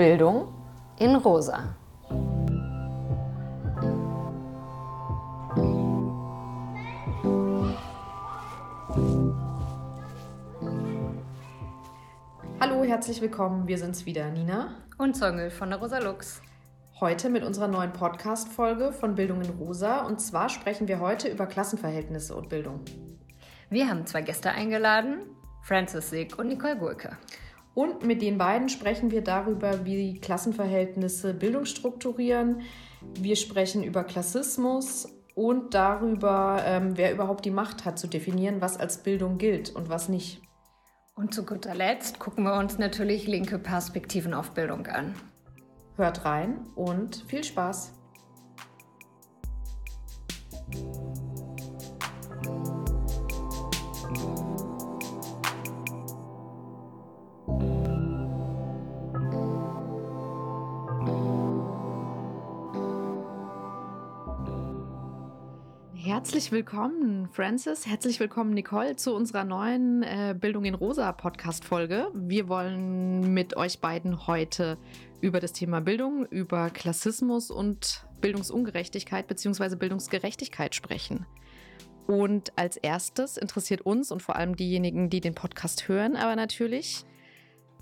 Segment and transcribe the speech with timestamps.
[0.00, 0.48] Bildung
[0.98, 1.76] in Rosa.
[12.58, 13.68] Hallo, herzlich willkommen.
[13.68, 16.40] Wir sind's wieder, Nina und Zongel von der Rosa Lux.
[16.98, 20.06] Heute mit unserer neuen Podcast-Folge von Bildung in Rosa.
[20.06, 22.80] Und zwar sprechen wir heute über Klassenverhältnisse und Bildung.
[23.68, 25.26] Wir haben zwei Gäste eingeladen,
[25.60, 27.18] Francis Sick und Nicole Gurke.
[27.80, 32.60] Und mit den beiden sprechen wir darüber, wie Klassenverhältnisse Bildung strukturieren.
[33.18, 38.76] Wir sprechen über Klassismus und darüber, ähm, wer überhaupt die Macht hat zu definieren, was
[38.76, 40.42] als Bildung gilt und was nicht.
[41.14, 45.14] Und zu guter Letzt gucken wir uns natürlich linke Perspektiven auf Bildung an.
[45.96, 47.94] Hört rein und viel Spaß!
[66.20, 67.86] Herzlich willkommen, Francis.
[67.86, 72.08] Herzlich willkommen, Nicole, zu unserer neuen äh, Bildung in Rosa Podcast-Folge.
[72.12, 74.76] Wir wollen mit euch beiden heute
[75.22, 79.76] über das Thema Bildung, über Klassismus und Bildungsungerechtigkeit bzw.
[79.76, 81.24] Bildungsgerechtigkeit sprechen.
[82.06, 87.06] Und als erstes interessiert uns und vor allem diejenigen, die den Podcast hören, aber natürlich,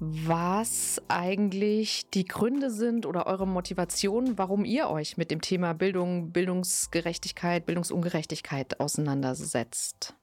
[0.01, 6.33] was eigentlich die Gründe sind oder eure Motivation, warum ihr euch mit dem Thema Bildung,
[6.33, 10.15] Bildungsgerechtigkeit, Bildungsungerechtigkeit auseinandersetzt.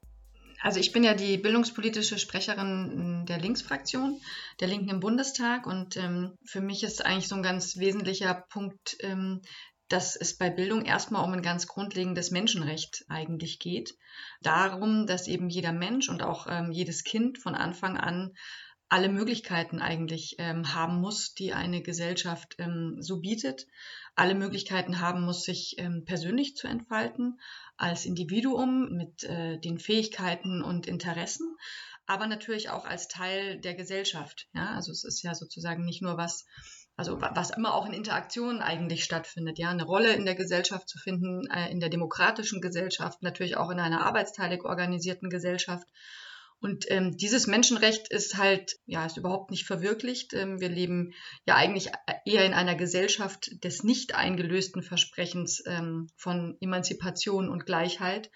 [0.61, 4.19] Also ich bin ja die bildungspolitische Sprecherin der Linksfraktion,
[4.59, 8.97] der Linken im Bundestag und ähm, für mich ist eigentlich so ein ganz wesentlicher Punkt,
[9.01, 9.41] ähm,
[9.89, 13.93] dass es bei Bildung erstmal um ein ganz grundlegendes Menschenrecht eigentlich geht.
[14.41, 18.33] Darum, dass eben jeder Mensch und auch ähm, jedes Kind von Anfang an
[18.89, 23.67] alle Möglichkeiten eigentlich ähm, haben muss, die eine Gesellschaft ähm, so bietet,
[24.15, 27.39] alle Möglichkeiten haben muss, sich ähm, persönlich zu entfalten,
[27.77, 31.55] als Individuum mit äh, den Fähigkeiten und Interessen,
[32.05, 34.47] aber natürlich auch als Teil der Gesellschaft.
[34.53, 34.75] Ja?
[34.75, 36.45] Also es ist ja sozusagen nicht nur was,
[36.95, 40.99] also was immer auch in Interaktionen eigentlich stattfindet, ja, eine Rolle in der Gesellschaft zu
[40.99, 45.87] finden, äh, in der demokratischen Gesellschaft, natürlich auch in einer arbeitsteilig organisierten Gesellschaft
[46.65, 50.33] und ähm, dieses Menschenrecht ist halt, ja, ist überhaupt nicht verwirklicht.
[50.33, 51.13] Ähm, wir leben
[51.45, 51.91] ja eigentlich
[52.25, 58.31] eher in einer Gesellschaft des nicht eingelösten Versprechens ähm, von Emanzipation und Gleichheit.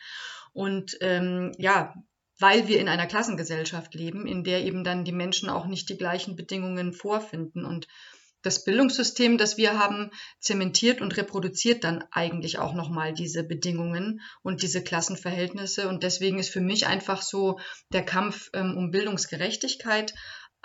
[0.54, 1.96] Und ähm, ja,
[2.38, 5.98] weil wir in einer Klassengesellschaft leben, in der eben dann die Menschen auch nicht die
[5.98, 7.66] gleichen Bedingungen vorfinden.
[7.66, 7.88] Und
[8.42, 14.62] das Bildungssystem, das wir haben, zementiert und reproduziert dann eigentlich auch nochmal diese Bedingungen und
[14.62, 15.90] diese Klassenverhältnisse.
[15.90, 17.60] Und deswegen ist für mich einfach so
[17.92, 20.14] der Kampf ähm, um Bildungsgerechtigkeit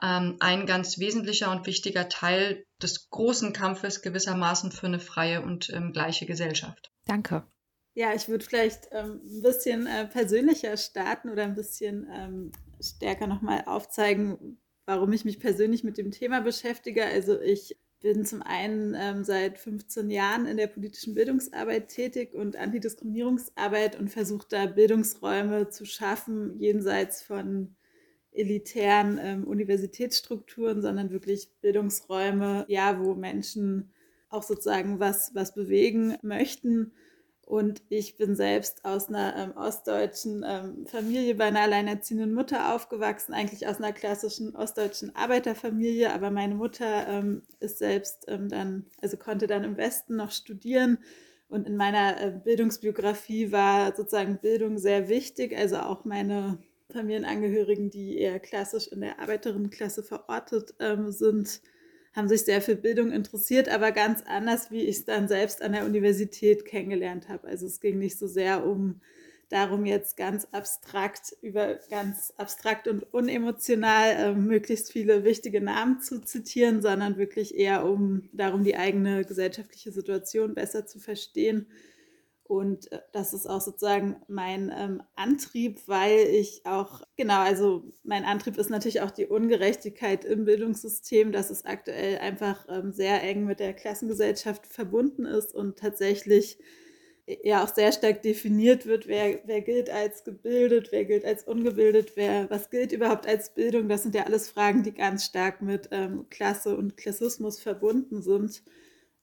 [0.02, 5.70] ähm, ein ganz wesentlicher und wichtiger Teil des großen Kampfes gewissermaßen für eine freie und
[5.70, 6.92] ähm, gleiche Gesellschaft.
[7.06, 7.46] Danke.
[7.94, 13.28] Ja, ich würde vielleicht ähm, ein bisschen äh, persönlicher starten oder ein bisschen ähm, stärker
[13.28, 17.04] nochmal aufzeigen, warum ich mich persönlich mit dem Thema beschäftige.
[17.04, 22.56] Also ich bin zum einen ähm, seit 15 Jahren in der politischen Bildungsarbeit tätig und
[22.56, 27.74] Antidiskriminierungsarbeit und versuche da Bildungsräume zu schaffen, jenseits von
[28.30, 33.90] elitären ähm, Universitätsstrukturen, sondern wirklich Bildungsräume, ja, wo Menschen
[34.28, 36.92] auch sozusagen was, was bewegen möchten
[37.46, 43.34] und ich bin selbst aus einer ähm, ostdeutschen ähm, Familie bei einer alleinerziehenden Mutter aufgewachsen,
[43.34, 46.12] eigentlich aus einer klassischen ostdeutschen Arbeiterfamilie.
[46.12, 50.98] Aber meine Mutter ähm, ist selbst ähm, dann, also konnte dann im Westen noch studieren.
[51.48, 55.54] Und in meiner äh, Bildungsbiografie war sozusagen Bildung sehr wichtig.
[55.56, 56.58] Also auch meine
[56.90, 61.60] Familienangehörigen, die eher klassisch in der Arbeiterinnenklasse verortet ähm, sind,
[62.14, 65.72] haben sich sehr für Bildung interessiert, aber ganz anders, wie ich es dann selbst an
[65.72, 67.48] der Universität kennengelernt habe.
[67.48, 69.00] Also es ging nicht so sehr um
[69.50, 76.20] darum, jetzt ganz abstrakt über ganz abstrakt und unemotional äh, möglichst viele wichtige Namen zu
[76.20, 81.66] zitieren, sondern wirklich eher um darum, die eigene gesellschaftliche Situation besser zu verstehen
[82.46, 88.24] und äh, das ist auch sozusagen mein ähm, Antrieb, weil ich auch, genau, also mein
[88.24, 93.44] Antrieb ist natürlich auch die Ungerechtigkeit im Bildungssystem, dass es aktuell einfach ähm, sehr eng
[93.44, 96.58] mit der Klassengesellschaft verbunden ist und tatsächlich
[97.26, 101.44] äh, ja auch sehr stark definiert wird, wer, wer gilt als gebildet, wer gilt als
[101.44, 103.88] ungebildet, wer, was gilt überhaupt als Bildung.
[103.88, 108.62] Das sind ja alles Fragen, die ganz stark mit ähm, Klasse und Klassismus verbunden sind.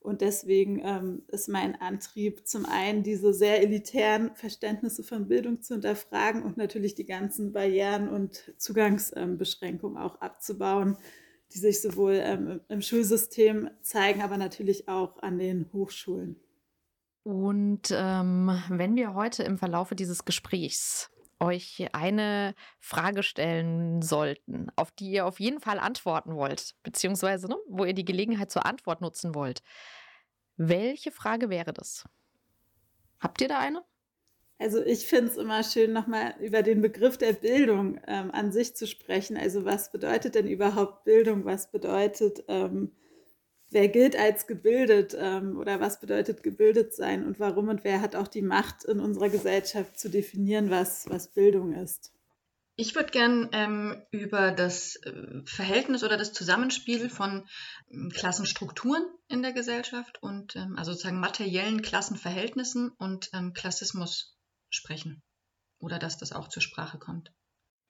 [0.02, 5.76] Und deswegen ähm, ist mein Antrieb zum einen, diese sehr elitären Verständnisse von Bildung zu
[5.76, 10.98] hinterfragen und natürlich die ganzen Barrieren und Zugangsbeschränkungen auch abzubauen,
[11.54, 16.36] die sich sowohl ähm, im Schulsystem zeigen, aber natürlich auch an den Hochschulen.
[17.24, 21.12] Und ähm, wenn wir heute im Verlaufe dieses Gesprächs
[21.42, 27.58] euch eine Frage stellen sollten, auf die ihr auf jeden Fall antworten wollt, beziehungsweise ne,
[27.68, 29.62] wo ihr die Gelegenheit zur Antwort nutzen wollt,
[30.58, 32.06] welche Frage wäre das?
[33.20, 33.84] Habt ihr da eine?
[34.60, 38.76] Also ich finde es immer schön, nochmal über den Begriff der Bildung ähm, an sich
[38.76, 39.36] zu sprechen.
[39.36, 41.46] Also was bedeutet denn überhaupt Bildung?
[41.46, 42.92] Was bedeutet, ähm,
[43.72, 48.16] wer gilt als gebildet ähm, oder was bedeutet gebildet sein und warum und wer hat
[48.16, 52.14] auch die Macht in unserer Gesellschaft zu definieren, was, was Bildung ist?
[52.76, 57.48] Ich würde gern ähm, über das äh, Verhältnis oder das Zusammenspiel von
[57.92, 64.38] ähm, Klassenstrukturen in der Gesellschaft und ähm, also sozusagen materiellen Klassenverhältnissen und ähm, Klassismus
[64.70, 65.22] sprechen
[65.80, 67.32] oder dass das auch zur Sprache kommt.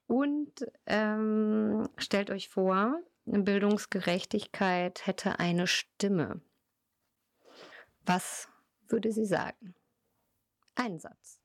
[0.06, 0.52] Und
[0.86, 6.40] ähm, stellt euch vor, Bildungsgerechtigkeit hätte eine Stimme.
[8.04, 8.48] Was
[8.88, 9.74] würde sie sagen?
[10.74, 11.40] Ein Satz.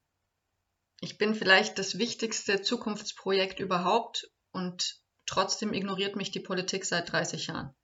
[1.02, 7.48] Ich bin vielleicht das wichtigste Zukunftsprojekt überhaupt und trotzdem ignoriert mich die Politik seit 30
[7.48, 7.76] Jahren.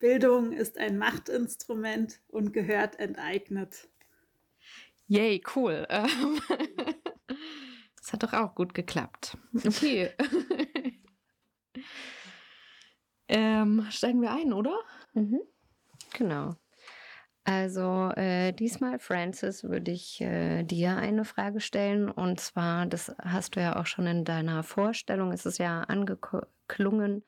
[0.00, 3.88] Bildung ist ein Machtinstrument und gehört enteignet.
[5.06, 5.86] Yay, cool.
[8.00, 9.36] Das hat doch auch gut geklappt.
[9.66, 10.10] Okay.
[13.28, 14.78] ähm, steigen wir ein, oder?
[15.14, 15.40] Mhm.
[16.14, 16.54] Genau.
[17.44, 22.10] Also äh, diesmal, Francis, würde ich äh, dir eine Frage stellen.
[22.10, 27.24] Und zwar, das hast du ja auch schon in deiner Vorstellung, es ist ja angeklungen,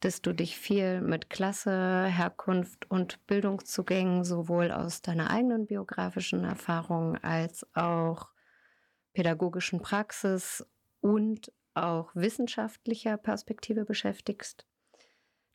[0.00, 7.16] dass du dich viel mit Klasse, Herkunft und Bildungszugängen sowohl aus deiner eigenen biografischen Erfahrung
[7.18, 8.30] als auch
[9.12, 10.66] pädagogischen Praxis
[11.00, 14.66] und auch wissenschaftlicher Perspektive beschäftigst.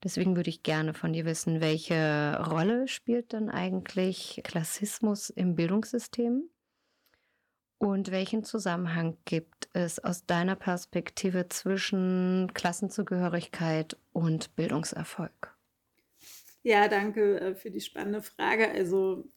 [0.03, 6.49] Deswegen würde ich gerne von dir wissen, welche Rolle spielt denn eigentlich Klassismus im Bildungssystem?
[7.79, 15.55] Und welchen Zusammenhang gibt es aus deiner Perspektive zwischen Klassenzugehörigkeit und Bildungserfolg?
[16.61, 18.69] Ja, danke äh, für die spannende Frage.
[18.69, 19.29] Also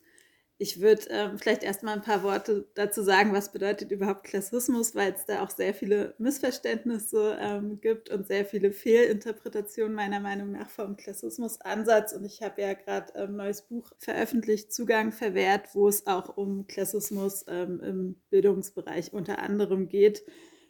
[0.63, 5.13] ich würde ähm, vielleicht erstmal ein paar Worte dazu sagen, was bedeutet überhaupt Klassismus, weil
[5.13, 10.71] es da auch sehr viele Missverständnisse ähm, gibt und sehr viele Fehlinterpretationen meiner Meinung nach
[10.71, 12.13] vom Klassismusansatz.
[12.13, 16.37] Und ich habe ja gerade ein ähm, neues Buch veröffentlicht, Zugang verwehrt, wo es auch
[16.37, 20.25] um Klassismus ähm, im Bildungsbereich unter anderem geht.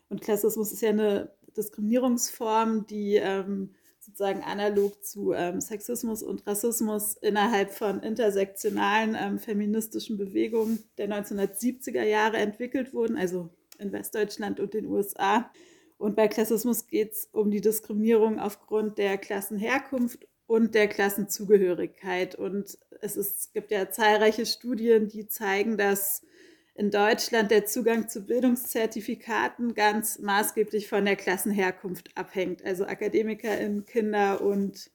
[0.09, 3.75] Und Klassismus ist ja eine Diskriminierungsform, die ähm,
[4.12, 12.03] sozusagen analog zu ähm, Sexismus und Rassismus innerhalb von intersektionalen ähm, feministischen Bewegungen der 1970er
[12.03, 13.49] Jahre entwickelt wurden, also
[13.79, 15.50] in Westdeutschland und den USA.
[15.97, 22.35] Und bei Klassismus geht es um die Diskriminierung aufgrund der Klassenherkunft und der Klassenzugehörigkeit.
[22.35, 26.23] Und es, ist, es gibt ja zahlreiche Studien, die zeigen, dass
[26.75, 32.65] in Deutschland der Zugang zu Bildungszertifikaten ganz maßgeblich von der Klassenherkunft abhängt.
[32.65, 34.91] Also AkademikerInnen, Kinder und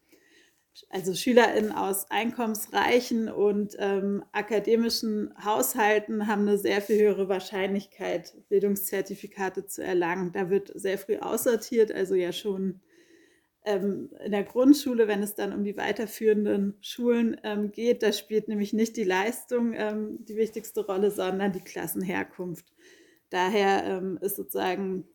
[0.90, 9.66] also SchülerInnen aus einkommensreichen und ähm, akademischen Haushalten haben eine sehr viel höhere Wahrscheinlichkeit, Bildungszertifikate
[9.66, 10.32] zu erlangen.
[10.34, 12.82] Da wird sehr früh aussortiert, also ja schon
[13.68, 18.48] ähm, in der Grundschule, wenn es dann um die weiterführenden Schulen ähm, geht, da spielt
[18.48, 22.66] nämlich nicht die Leistung ähm, die wichtigste Rolle, sondern die Klassenherkunft.
[23.30, 25.06] Daher ähm, ist sozusagen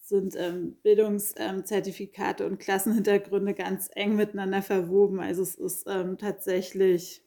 [0.00, 5.20] sind ähm, Bildungszertifikate und Klassenhintergründe ganz eng miteinander verwoben.
[5.20, 7.22] Also es ist ähm, tatsächlich,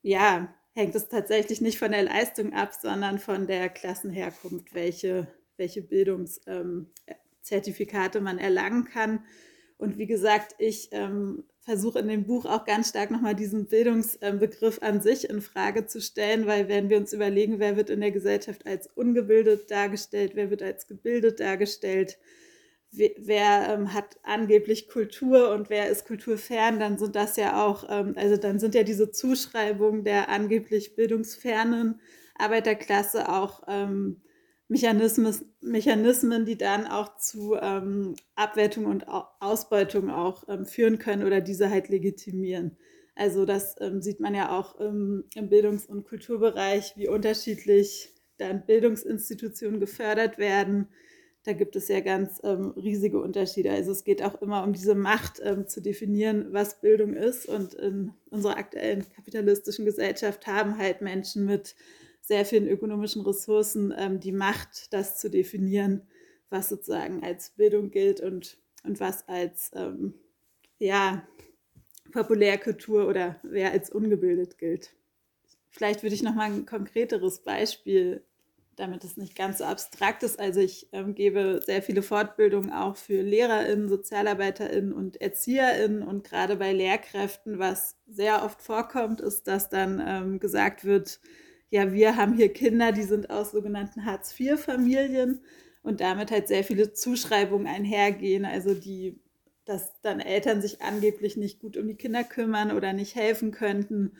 [0.00, 5.82] ja, hängt es tatsächlich nicht von der Leistung ab, sondern von der Klassenherkunft, welche, welche
[5.82, 6.40] Bildungs,
[7.44, 9.24] Zertifikate man erlangen kann.
[9.76, 14.80] Und wie gesagt, ich ähm, versuche in dem Buch auch ganz stark nochmal diesen Bildungsbegriff
[14.82, 18.10] an sich in Frage zu stellen, weil wenn wir uns überlegen, wer wird in der
[18.10, 22.18] Gesellschaft als ungebildet dargestellt, wer wird als gebildet dargestellt,
[22.92, 27.84] wer, wer ähm, hat angeblich Kultur und wer ist kulturfern, dann sind das ja auch,
[27.90, 32.00] ähm, also dann sind ja diese Zuschreibungen der angeblich bildungsfernen
[32.36, 34.20] Arbeiterklasse auch ähm,
[34.68, 39.06] Mechanismen, Mechanismen, die dann auch zu ähm, Abwertung und
[39.40, 42.76] Ausbeutung auch ähm, führen können oder diese halt legitimieren.
[43.14, 49.78] Also das ähm, sieht man ja auch im Bildungs- und Kulturbereich, wie unterschiedlich dann Bildungsinstitutionen
[49.78, 50.88] gefördert werden.
[51.44, 53.70] Da gibt es ja ganz ähm, riesige Unterschiede.
[53.70, 57.46] Also es geht auch immer um diese Macht ähm, zu definieren, was Bildung ist.
[57.46, 61.76] Und in unserer aktuellen kapitalistischen Gesellschaft haben halt Menschen mit
[62.26, 66.02] sehr vielen ökonomischen Ressourcen ähm, die Macht, das zu definieren,
[66.50, 70.14] was sozusagen als Bildung gilt und und was als ähm,
[70.78, 71.26] ja,
[72.12, 74.94] Populärkultur oder wer als ungebildet gilt.
[75.70, 78.22] Vielleicht würde ich noch mal ein konkreteres Beispiel,
[78.76, 80.38] damit es nicht ganz so abstrakt ist.
[80.38, 86.56] Also ich ähm, gebe sehr viele Fortbildungen auch für LehrerInnen, SozialarbeiterInnen und ErzieherInnen und gerade
[86.56, 91.20] bei Lehrkräften, was sehr oft vorkommt, ist, dass dann ähm, gesagt wird,
[91.74, 95.40] ja, wir haben hier Kinder, die sind aus sogenannten Hartz-IV-Familien
[95.82, 99.18] und damit halt sehr viele Zuschreibungen einhergehen, also die,
[99.64, 104.12] dass dann Eltern sich angeblich nicht gut um die Kinder kümmern oder nicht helfen könnten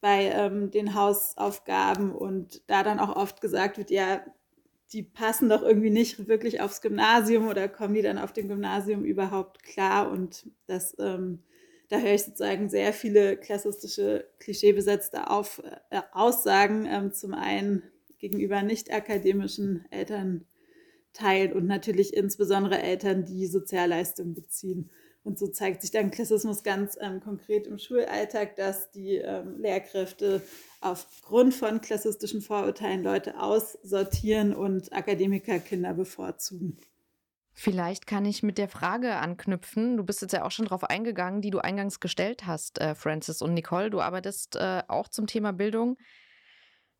[0.00, 2.14] bei ähm, den Hausaufgaben.
[2.14, 4.24] Und da dann auch oft gesagt wird, ja,
[4.92, 9.04] die passen doch irgendwie nicht wirklich aufs Gymnasium oder kommen die dann auf dem Gymnasium
[9.04, 10.08] überhaupt klar?
[10.08, 11.42] Und das ähm,
[11.92, 17.82] da höre ich sozusagen sehr viele klassistische, klischeebesetzte Auf, äh, Aussagen, ähm, zum einen
[18.18, 24.88] gegenüber nicht-akademischen Elternteilen und natürlich insbesondere Eltern, die Sozialleistungen beziehen.
[25.22, 30.40] Und so zeigt sich dann Klassismus ganz ähm, konkret im Schulalltag, dass die ähm, Lehrkräfte
[30.80, 36.78] aufgrund von klassistischen Vorurteilen Leute aussortieren und Akademiker Kinder bevorzugen.
[37.62, 39.96] Vielleicht kann ich mit der Frage anknüpfen.
[39.96, 43.40] Du bist jetzt ja auch schon darauf eingegangen, die du eingangs gestellt hast, äh, Francis
[43.40, 43.88] und Nicole.
[43.88, 45.96] Du arbeitest äh, auch zum Thema Bildung.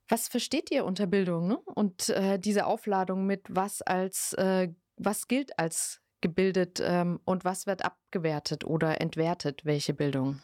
[0.06, 1.58] Was versteht ihr unter Bildung ne?
[1.74, 7.66] und äh, diese Aufladung mit was als äh, was gilt als gebildet ähm, und was
[7.66, 9.64] wird abgewertet oder entwertet?
[9.64, 10.42] Welche Bildung?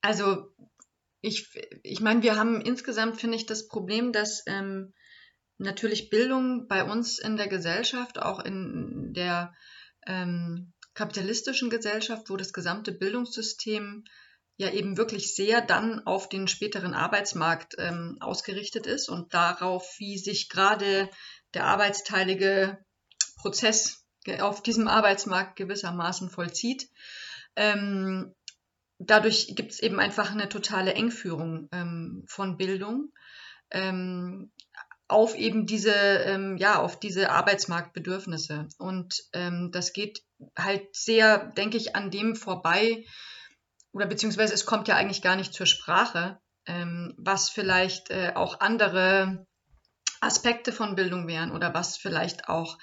[0.00, 0.54] Also
[1.22, 1.48] ich,
[1.82, 4.94] ich meine, wir haben insgesamt finde ich das Problem, dass ähm,
[5.58, 9.54] natürlich Bildung bei uns in der Gesellschaft, auch in der
[10.06, 14.04] ähm, kapitalistischen Gesellschaft, wo das gesamte Bildungssystem
[14.56, 20.18] ja eben wirklich sehr dann auf den späteren Arbeitsmarkt ähm, ausgerichtet ist und darauf, wie
[20.18, 21.10] sich gerade
[21.52, 22.78] der arbeitsteilige
[23.36, 24.06] Prozess
[24.40, 26.88] auf diesem Arbeitsmarkt gewissermaßen vollzieht.
[27.54, 28.34] Ähm,
[28.98, 33.12] dadurch gibt es eben einfach eine totale Engführung ähm, von Bildung.
[33.70, 34.52] Ähm,
[35.08, 38.68] auf eben diese, ähm, ja, auf diese Arbeitsmarktbedürfnisse.
[38.78, 40.22] Und ähm, das geht
[40.58, 43.04] halt sehr, denke ich, an dem vorbei,
[43.92, 48.60] oder beziehungsweise es kommt ja eigentlich gar nicht zur Sprache, ähm, was vielleicht äh, auch
[48.60, 49.46] andere
[50.20, 52.78] Aspekte von Bildung wären oder was vielleicht auch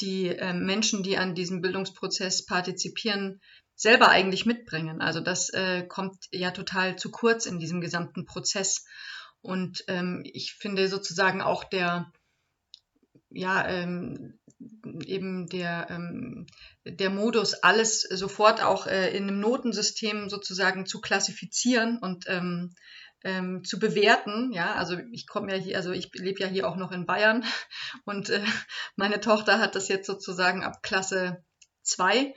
[0.00, 3.40] die äh, Menschen, die an diesem Bildungsprozess partizipieren,
[3.74, 5.00] selber eigentlich mitbringen.
[5.00, 8.86] Also das äh, kommt ja total zu kurz in diesem gesamten Prozess.
[9.46, 12.12] Und ähm, ich finde sozusagen auch der,
[13.30, 14.38] ja, ähm,
[15.04, 16.46] eben der, ähm,
[16.84, 22.74] der Modus, alles sofort auch äh, in einem Notensystem sozusagen zu klassifizieren und ähm,
[23.22, 24.52] ähm, zu bewerten.
[24.52, 27.44] Ja, also ich komme ja hier, also ich lebe ja hier auch noch in Bayern
[28.04, 28.42] und äh,
[28.96, 31.44] meine Tochter hat das jetzt sozusagen ab Klasse
[31.82, 32.34] 2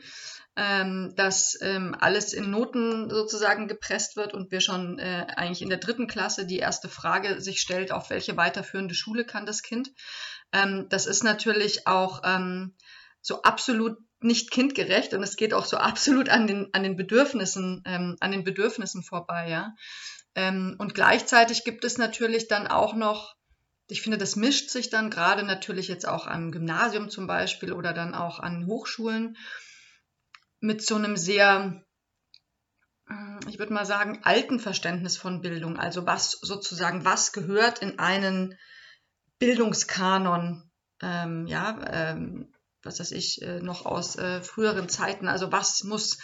[0.62, 5.70] ähm, dass ähm, alles in Noten sozusagen gepresst wird und wir schon äh, eigentlich in
[5.70, 9.90] der dritten Klasse die erste Frage sich stellt, auf welche weiterführende Schule kann das Kind.
[10.52, 12.76] Ähm, das ist natürlich auch ähm,
[13.22, 17.82] so absolut nicht kindgerecht und es geht auch so absolut an den, an den Bedürfnissen,
[17.86, 19.76] ähm, an den Bedürfnissen vorbei, ja.
[20.36, 23.36] Ähm, und gleichzeitig gibt es natürlich dann auch noch
[23.92, 27.92] ich finde, das mischt sich dann gerade natürlich jetzt auch am Gymnasium zum Beispiel oder
[27.92, 29.36] dann auch an Hochschulen
[30.60, 31.84] mit so einem sehr,
[33.48, 35.78] ich würde mal sagen, alten Verständnis von Bildung.
[35.78, 38.58] Also was sozusagen, was gehört in einen
[39.40, 40.70] Bildungskanon,
[41.02, 45.28] ähm, ja, ähm, was weiß ich, äh, noch aus äh, früheren Zeiten.
[45.28, 46.18] Also was muss,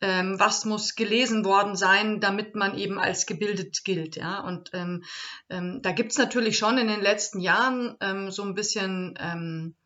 [0.00, 4.40] ähm, was muss gelesen worden sein, damit man eben als gebildet gilt, ja.
[4.40, 5.04] Und ähm,
[5.48, 9.76] ähm, da gibt's natürlich schon in den letzten Jahren ähm, so ein bisschen, ähm,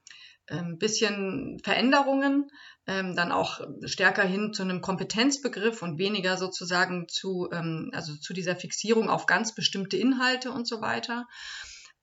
[0.46, 2.50] ein ähm, bisschen Veränderungen
[2.87, 8.33] ähm, dann auch stärker hin zu einem Kompetenzbegriff und weniger sozusagen zu, ähm, also zu
[8.33, 11.26] dieser Fixierung auf ganz bestimmte Inhalte und so weiter.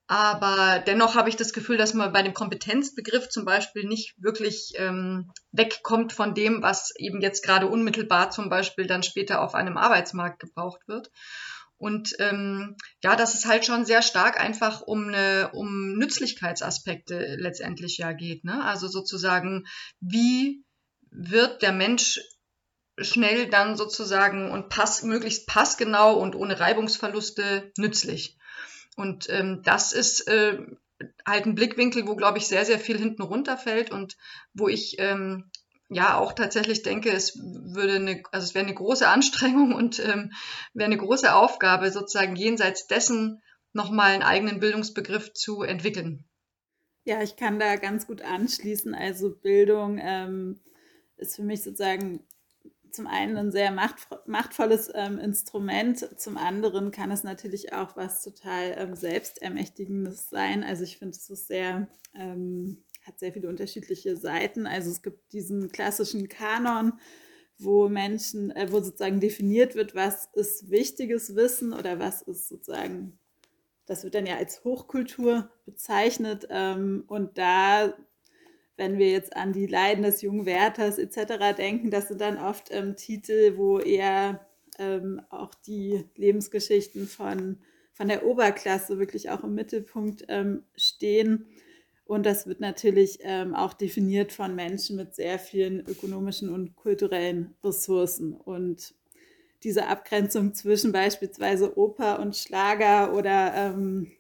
[0.08, 4.74] Aber dennoch habe ich das Gefühl, dass man bei dem Kompetenzbegriff zum Beispiel nicht wirklich
[4.76, 9.78] ähm, wegkommt von dem, was eben jetzt gerade unmittelbar zum Beispiel dann später auf einem
[9.78, 11.12] Arbeitsmarkt gebraucht wird.
[11.78, 17.98] Und ähm, ja, dass es halt schon sehr stark einfach um, eine, um Nützlichkeitsaspekte letztendlich
[17.98, 18.44] ja geht.
[18.44, 18.64] Ne?
[18.64, 19.66] Also sozusagen,
[20.00, 20.64] wie
[21.12, 22.20] wird der Mensch
[22.98, 28.38] schnell dann sozusagen und pass, möglichst passgenau und ohne Reibungsverluste nützlich.
[28.96, 30.60] Und ähm, das ist äh,
[31.26, 34.18] halt ein Blickwinkel, wo, glaube ich, sehr, sehr viel hinten runterfällt und
[34.54, 35.50] wo ich ähm,
[35.90, 40.32] ja auch tatsächlich denke, es würde eine, also es wäre eine große Anstrengung und ähm,
[40.74, 43.42] wäre eine große Aufgabe, sozusagen jenseits dessen
[43.74, 46.26] nochmal einen eigenen Bildungsbegriff zu entwickeln.
[47.04, 48.94] Ja, ich kann da ganz gut anschließen.
[48.94, 50.60] Also Bildung ähm,
[51.22, 52.26] ist für mich sozusagen
[52.92, 58.76] zum einen ein sehr machtvolles ähm, Instrument, zum anderen kann es natürlich auch was total
[58.78, 60.64] ähm, Selbstermächtigendes sein.
[60.64, 64.68] Also ich finde, es ist sehr, ähm, hat sehr viele unterschiedliche Seiten.
[64.68, 66.94] Also es gibt diesen klassischen Kanon,
[67.58, 73.18] wo Menschen, äh, wo sozusagen definiert wird, was ist wichtiges Wissen oder was ist sozusagen,
[73.86, 76.48] das wird dann ja als Hochkultur bezeichnet.
[76.50, 77.94] Ähm, und da
[78.82, 81.56] wenn wir jetzt an die Leiden des jungen Werthers etc.
[81.56, 84.44] denken, das sind dann oft ähm, Titel, wo eher
[84.80, 87.60] ähm, auch die Lebensgeschichten von,
[87.94, 91.46] von der Oberklasse wirklich auch im Mittelpunkt ähm, stehen.
[92.06, 97.54] Und das wird natürlich ähm, auch definiert von Menschen mit sehr vielen ökonomischen und kulturellen
[97.64, 98.34] Ressourcen.
[98.34, 98.96] Und
[99.62, 104.12] diese Abgrenzung zwischen beispielsweise Oper und Schlager oder ähm,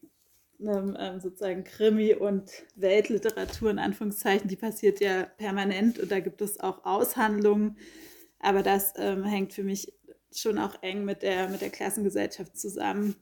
[0.62, 6.41] einem ähm, sozusagen Krimi und Weltliteratur in Anführungszeichen, die passiert ja permanent und da gibt
[6.41, 7.77] es auch Aushandlungen.
[8.39, 9.94] Aber das ähm, hängt für mich
[10.34, 13.15] schon auch eng mit der, mit der Klassengesellschaft zusammen,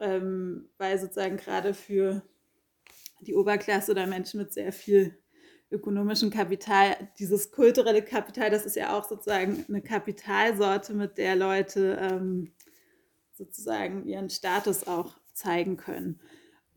[0.00, 2.22] ähm, weil sozusagen gerade für
[3.20, 5.18] die Oberklasse oder Menschen mit sehr viel
[5.70, 11.98] ökonomischem Kapital, dieses kulturelle Kapital, das ist ja auch sozusagen eine Kapitalsorte, mit der Leute
[12.00, 12.52] ähm,
[13.34, 16.20] sozusagen ihren Status auch zeigen können.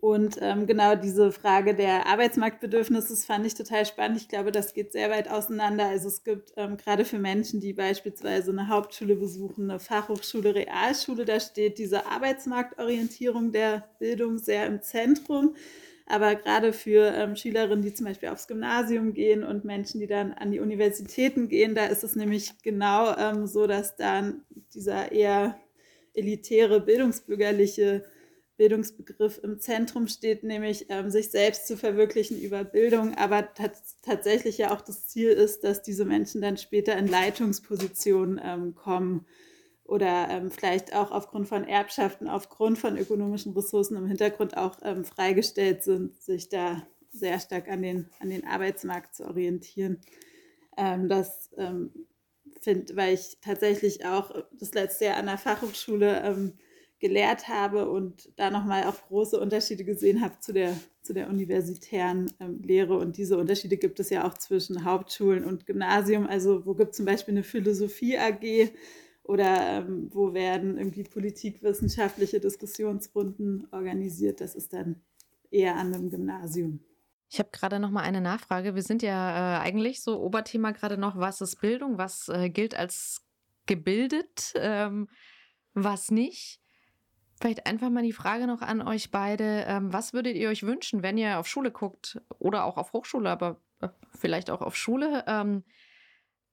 [0.02, 4.18] Und ähm, genau diese Frage der Arbeitsmarktbedürfnisse fand ich total spannend.
[4.18, 5.86] Ich glaube, das geht sehr weit auseinander.
[5.86, 11.24] Also es gibt ähm, gerade für Menschen, die beispielsweise eine Hauptschule besuchen, eine Fachhochschule, Realschule,
[11.24, 15.56] da steht diese Arbeitsmarktorientierung der Bildung sehr im Zentrum.
[16.08, 20.34] Aber gerade für ähm, Schülerinnen, die zum Beispiel aufs Gymnasium gehen und Menschen, die dann
[20.34, 24.42] an die Universitäten gehen, da ist es nämlich genau ähm, so, dass dann
[24.74, 25.60] dieser eher
[26.16, 28.04] elitäre, bildungsbürgerliche
[28.62, 33.50] Bildungsbegriff im Zentrum steht, nämlich ähm, sich selbst zu verwirklichen über Bildung, aber
[34.04, 39.26] tatsächlich ja auch das Ziel ist, dass diese Menschen dann später in Leitungspositionen ähm, kommen
[39.84, 45.06] oder ähm, vielleicht auch aufgrund von Erbschaften, aufgrund von ökonomischen Ressourcen im Hintergrund auch ähm,
[45.06, 50.02] freigestellt sind, sich da sehr stark an den, an den Arbeitsmarkt zu orientieren.
[50.78, 52.06] Ähm, das ähm,
[52.62, 56.22] finde, weil ich tatsächlich auch das letzte Jahr an der Fachhochschule
[57.02, 62.32] gelehrt habe und da nochmal auch große Unterschiede gesehen habe zu der, zu der universitären
[62.40, 62.98] ähm, Lehre.
[62.98, 66.28] Und diese Unterschiede gibt es ja auch zwischen Hauptschulen und Gymnasium.
[66.28, 68.72] Also wo gibt es zum Beispiel eine Philosophie AG
[69.24, 74.40] oder ähm, wo werden irgendwie politikwissenschaftliche Diskussionsrunden organisiert.
[74.40, 75.02] Das ist dann
[75.50, 76.80] eher an einem Gymnasium.
[77.30, 78.76] Ich habe gerade noch mal eine Nachfrage.
[78.76, 82.76] Wir sind ja äh, eigentlich so Oberthema gerade noch, was ist Bildung, was äh, gilt
[82.76, 83.26] als
[83.66, 85.08] gebildet, ähm,
[85.74, 86.61] was nicht.
[87.42, 89.66] Vielleicht einfach mal die Frage noch an euch beide.
[89.68, 93.30] Ähm, was würdet ihr euch wünschen, wenn ihr auf Schule guckt oder auch auf Hochschule,
[93.30, 95.24] aber äh, vielleicht auch auf Schule?
[95.26, 95.64] Ähm,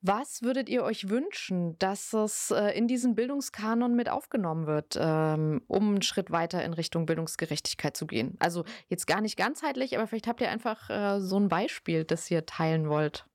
[0.00, 5.60] was würdet ihr euch wünschen, dass es äh, in diesen Bildungskanon mit aufgenommen wird, ähm,
[5.66, 8.36] um einen Schritt weiter in Richtung Bildungsgerechtigkeit zu gehen?
[8.38, 12.30] Also jetzt gar nicht ganzheitlich, aber vielleicht habt ihr einfach äh, so ein Beispiel, das
[12.30, 13.26] ihr teilen wollt.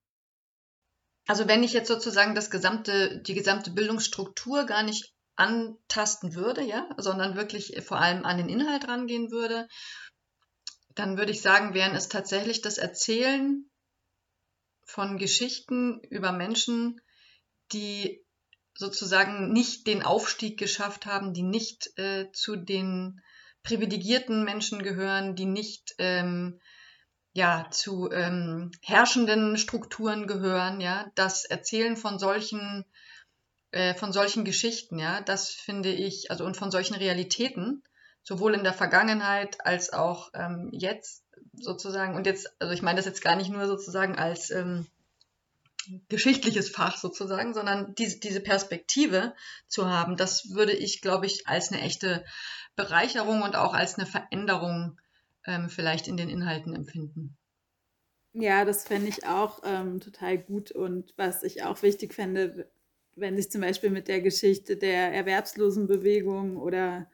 [1.28, 6.88] Also wenn ich jetzt sozusagen das gesamte, die gesamte Bildungsstruktur gar nicht antasten würde, ja,
[6.98, 9.68] sondern wirklich vor allem an den Inhalt rangehen würde,
[10.96, 13.70] dann würde ich sagen, wären es tatsächlich das Erzählen
[14.86, 17.02] von Geschichten über Menschen,
[17.72, 18.24] die
[18.76, 23.22] sozusagen nicht den Aufstieg geschafft haben, die nicht äh, zu den
[23.64, 26.60] privilegierten Menschen gehören, die nicht ähm,
[27.34, 32.86] ja zu ähm, herrschenden Strukturen gehören, ja, das Erzählen von solchen
[33.74, 37.82] äh, von solchen Geschichten, ja, das finde ich, also und von solchen Realitäten,
[38.22, 43.06] sowohl in der Vergangenheit als auch ähm, jetzt sozusagen, und jetzt, also ich meine das
[43.06, 44.86] jetzt gar nicht nur sozusagen als ähm,
[46.08, 49.34] geschichtliches Fach sozusagen, sondern diese, diese Perspektive
[49.68, 52.24] zu haben, das würde ich, glaube ich, als eine echte
[52.76, 55.00] Bereicherung und auch als eine Veränderung
[55.48, 57.36] ähm, vielleicht in den Inhalten empfinden.
[58.34, 62.72] Ja, das fände ich auch ähm, total gut und was ich auch wichtig fände,
[63.16, 67.08] wenn sich zum Beispiel mit der Geschichte der Erwerbslosenbewegung oder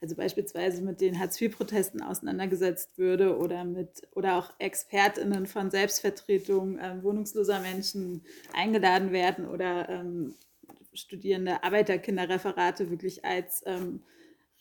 [0.00, 7.02] also beispielsweise mit den Hartz-IV-Protesten auseinandergesetzt würde oder mit oder auch ExpertInnen von Selbstvertretung äh,
[7.02, 10.34] wohnungsloser Menschen eingeladen werden oder ähm,
[10.92, 14.00] studierende Arbeiterkinderreferate wirklich als ähm,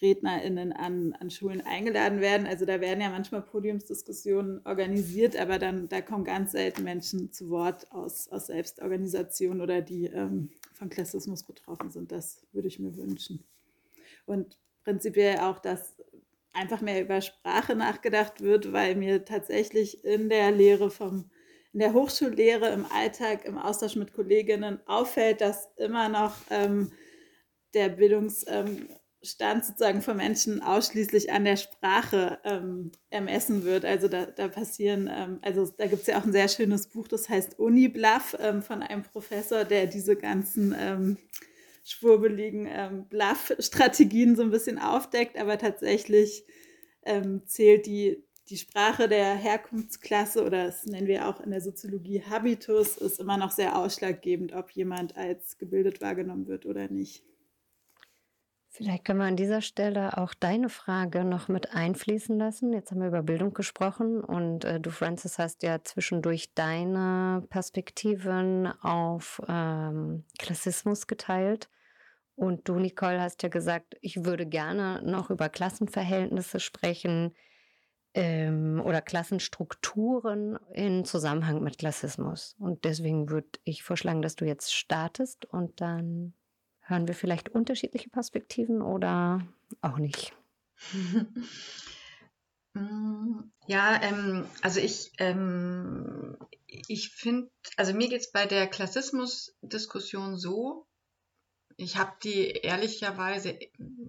[0.02, 2.48] RednerInnen an, an Schulen eingeladen werden.
[2.48, 7.50] Also da werden ja manchmal Podiumsdiskussionen organisiert, aber dann da kommen ganz selten Menschen zu
[7.50, 12.11] Wort aus, aus Selbstorganisation oder die ähm, von Klassismus betroffen sind.
[12.11, 13.43] Das würde ich mir wünschen.
[14.25, 15.95] Und prinzipiell auch, dass
[16.53, 21.29] einfach mehr über Sprache nachgedacht wird, weil mir tatsächlich in der Lehre vom
[21.73, 26.93] in der Hochschullehre, im Alltag, im Austausch mit Kolleginnen auffällt, dass immer noch ähm,
[27.73, 27.89] der
[29.25, 33.83] Bildungsstand sozusagen von Menschen ausschließlich an der Sprache ähm, ermessen wird.
[33.83, 37.07] Also da, da passieren, ähm, also da gibt es ja auch ein sehr schönes Buch,
[37.07, 41.17] das heißt Unibluff ähm, von einem Professor, der diese ganzen ähm,
[41.83, 46.45] schwurbeligen ähm, Bluff-Strategien so ein bisschen aufdeckt, aber tatsächlich
[47.03, 52.21] ähm, zählt die, die Sprache der Herkunftsklasse oder das nennen wir auch in der Soziologie
[52.21, 57.23] Habitus, ist immer noch sehr ausschlaggebend, ob jemand als gebildet wahrgenommen wird oder nicht.
[58.75, 62.73] Vielleicht können wir an dieser Stelle auch deine Frage noch mit einfließen lassen.
[62.73, 68.67] Jetzt haben wir über Bildung gesprochen und äh, du, Francis, hast ja zwischendurch deine Perspektiven
[68.81, 71.69] auf ähm, Klassismus geteilt.
[72.35, 77.33] Und du, Nicole, hast ja gesagt, ich würde gerne noch über Klassenverhältnisse sprechen
[78.13, 82.57] ähm, oder Klassenstrukturen in Zusammenhang mit Klassismus.
[82.59, 86.33] Und deswegen würde ich vorschlagen, dass du jetzt startest und dann
[86.88, 89.45] hören wir vielleicht unterschiedliche Perspektiven oder
[89.82, 90.34] auch nicht.
[93.67, 100.86] Ja, ähm, also ich, ähm, ich finde, also mir geht es bei der Klassismus-Diskussion so,
[101.78, 103.58] ich habe die ehrlicherweise,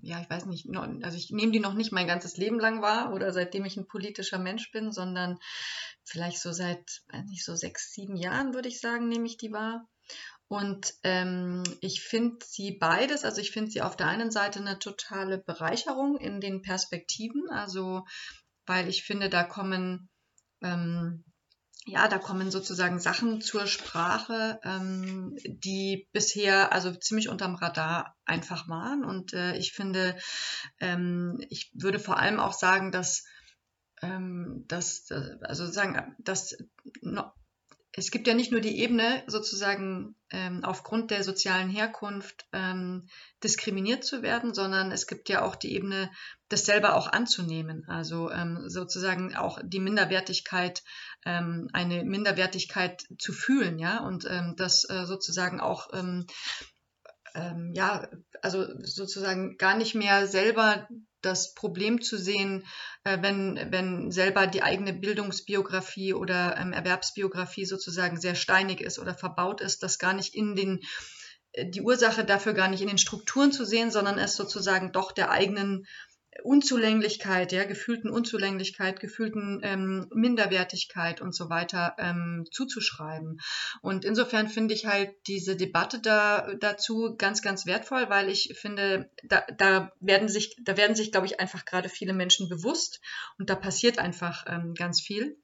[0.02, 0.68] ja, ich weiß nicht,
[1.02, 3.88] also ich nehme die noch nicht mein ganzes Leben lang wahr oder seitdem ich ein
[3.88, 5.38] politischer Mensch bin, sondern
[6.04, 9.88] vielleicht so seit, nicht so sechs, sieben Jahren würde ich sagen, nehme ich die wahr.
[10.48, 14.78] Und ähm, ich finde sie beides, also ich finde sie auf der einen Seite eine
[14.78, 18.04] totale Bereicherung in den Perspektiven, also
[18.64, 20.08] weil ich finde, da kommen
[20.62, 21.24] ähm,
[21.88, 28.68] ja, da kommen sozusagen Sachen zur Sprache, ähm, die bisher also ziemlich unterm Radar einfach
[28.68, 29.04] waren.
[29.04, 30.18] Und äh, ich finde,
[30.80, 33.24] ähm, ich würde vor allem auch sagen, dass,
[34.02, 36.56] ähm, dass äh, also sagen, dass
[37.02, 37.30] no,
[37.96, 43.08] es gibt ja nicht nur die Ebene, sozusagen ähm, aufgrund der sozialen Herkunft ähm,
[43.42, 46.10] diskriminiert zu werden, sondern es gibt ja auch die Ebene,
[46.50, 47.84] das selber auch anzunehmen.
[47.88, 50.82] Also ähm, sozusagen auch die Minderwertigkeit,
[51.24, 56.26] ähm, eine Minderwertigkeit zu fühlen, ja, und ähm, das äh, sozusagen auch ähm,
[57.72, 58.08] ja,
[58.40, 60.88] also sozusagen gar nicht mehr selber
[61.26, 62.64] das Problem zu sehen,
[63.04, 69.14] äh, wenn, wenn selber die eigene Bildungsbiografie oder ähm, Erwerbsbiografie sozusagen sehr steinig ist oder
[69.14, 70.80] verbaut ist, das gar nicht in den
[71.52, 75.12] äh, die Ursache dafür gar nicht in den Strukturen zu sehen, sondern es sozusagen doch
[75.12, 75.86] der eigenen
[76.42, 83.40] Unzulänglichkeit, ja, gefühlten Unzulänglichkeit, gefühlten ähm, Minderwertigkeit und so weiter ähm, zuzuschreiben.
[83.82, 89.10] Und insofern finde ich halt diese Debatte da dazu ganz, ganz wertvoll, weil ich finde,
[89.24, 93.00] da, da werden sich, da werden sich, glaube ich, einfach gerade viele Menschen bewusst
[93.38, 95.38] und da passiert einfach ähm, ganz viel.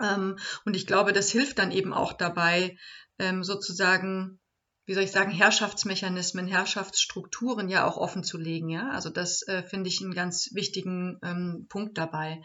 [0.00, 2.76] Ähm, und ich glaube, das hilft dann eben auch dabei,
[3.18, 4.40] ähm, sozusagen
[4.86, 8.68] wie soll ich sagen, Herrschaftsmechanismen, Herrschaftsstrukturen ja auch offen zu legen.
[8.68, 8.90] Ja?
[8.90, 12.42] Also das äh, finde ich einen ganz wichtigen ähm, Punkt dabei.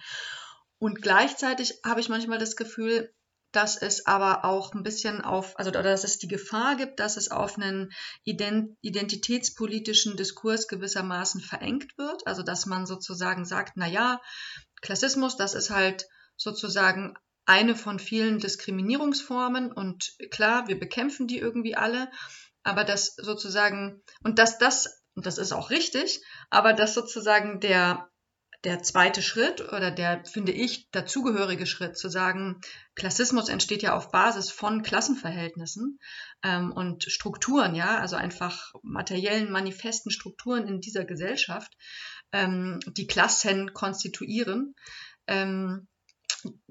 [0.77, 3.13] Und gleichzeitig habe ich manchmal das Gefühl,
[3.51, 7.31] dass es aber auch ein bisschen auf, also dass es die Gefahr gibt, dass es
[7.31, 7.91] auf einen
[8.23, 12.27] identitätspolitischen Diskurs gewissermaßen verengt wird.
[12.27, 14.21] Also dass man sozusagen sagt, na ja,
[14.81, 17.15] Klassismus, das ist halt sozusagen
[17.49, 22.11] eine von vielen Diskriminierungsformen und klar, wir bekämpfen die irgendwie alle,
[22.61, 28.07] aber das sozusagen, und dass das, und das ist auch richtig, aber dass sozusagen der,
[28.65, 32.61] der zweite Schritt oder der, finde ich, dazugehörige Schritt zu sagen,
[32.93, 35.97] Klassismus entsteht ja auf Basis von Klassenverhältnissen
[36.43, 41.73] ähm, und Strukturen, ja, also einfach materiellen, manifesten Strukturen in dieser Gesellschaft,
[42.31, 44.75] ähm, die Klassen konstituieren.
[45.25, 45.87] Ähm,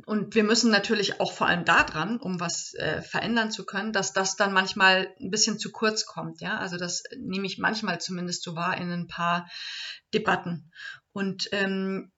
[0.07, 4.13] und wir müssen natürlich auch vor allem daran, um was äh, verändern zu können, dass
[4.13, 6.41] das dann manchmal ein bisschen zu kurz kommt.
[6.41, 9.49] Ja, also das nehme ich manchmal zumindest so wahr in ein paar
[10.15, 10.73] Debatten.
[11.13, 12.13] Und ähm,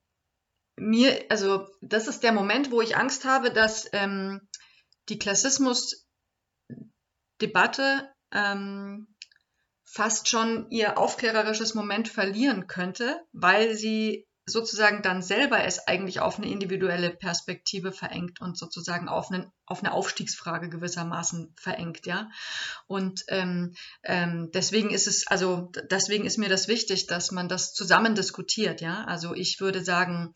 [0.77, 4.49] mir, also das ist der Moment, wo ich Angst habe, dass ähm,
[5.09, 9.09] die Klassismus-Debatte ähm,
[9.85, 16.39] fast schon ihr aufklärerisches Moment verlieren könnte, weil sie sozusagen dann selber es eigentlich auf
[16.39, 22.29] eine individuelle Perspektive verengt und sozusagen auf, einen, auf eine Aufstiegsfrage gewissermaßen verengt, ja.
[22.87, 27.73] Und ähm, ähm, deswegen ist es, also deswegen ist mir das wichtig, dass man das
[27.73, 29.05] zusammen diskutiert, ja.
[29.05, 30.35] Also ich würde sagen,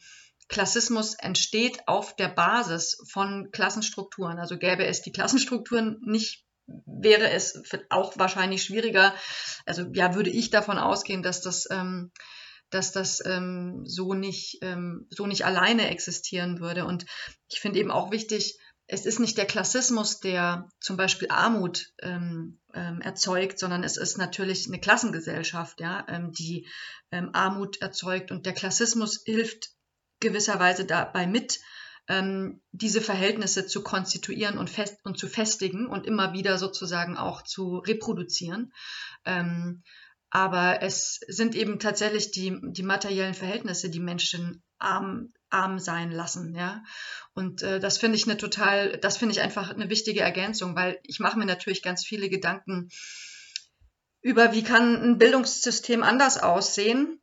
[0.49, 4.39] Klassismus entsteht auf der Basis von Klassenstrukturen.
[4.39, 9.15] Also gäbe es die Klassenstrukturen nicht, wäre es auch wahrscheinlich schwieriger.
[9.65, 12.13] Also ja, würde ich davon ausgehen, dass das ähm,
[12.75, 16.85] dass das ähm, so, nicht, ähm, so nicht alleine existieren würde.
[16.85, 17.07] Und
[17.49, 22.59] ich finde eben auch wichtig, es ist nicht der Klassismus, der zum Beispiel Armut ähm,
[22.75, 26.69] ähm, erzeugt, sondern es ist natürlich eine Klassengesellschaft, ja, ähm, die
[27.11, 28.31] ähm, Armut erzeugt.
[28.31, 29.71] Und der Klassismus hilft
[30.21, 31.61] gewisserweise dabei mit,
[32.09, 37.43] ähm, diese Verhältnisse zu konstituieren und, fest und zu festigen und immer wieder sozusagen auch
[37.43, 38.73] zu reproduzieren.
[39.25, 39.83] Ähm,
[40.35, 46.57] aber es sind eben tatsächlich die, die materiellen Verhältnisse, die Menschen arm, arm sein lassen,
[46.57, 46.83] ja.
[47.35, 50.99] Und äh, das finde ich eine total, das finde ich einfach eine wichtige Ergänzung, weil
[51.05, 52.89] ich mache mir natürlich ganz viele Gedanken
[54.23, 57.21] über, wie kann ein Bildungssystem anders aussehen.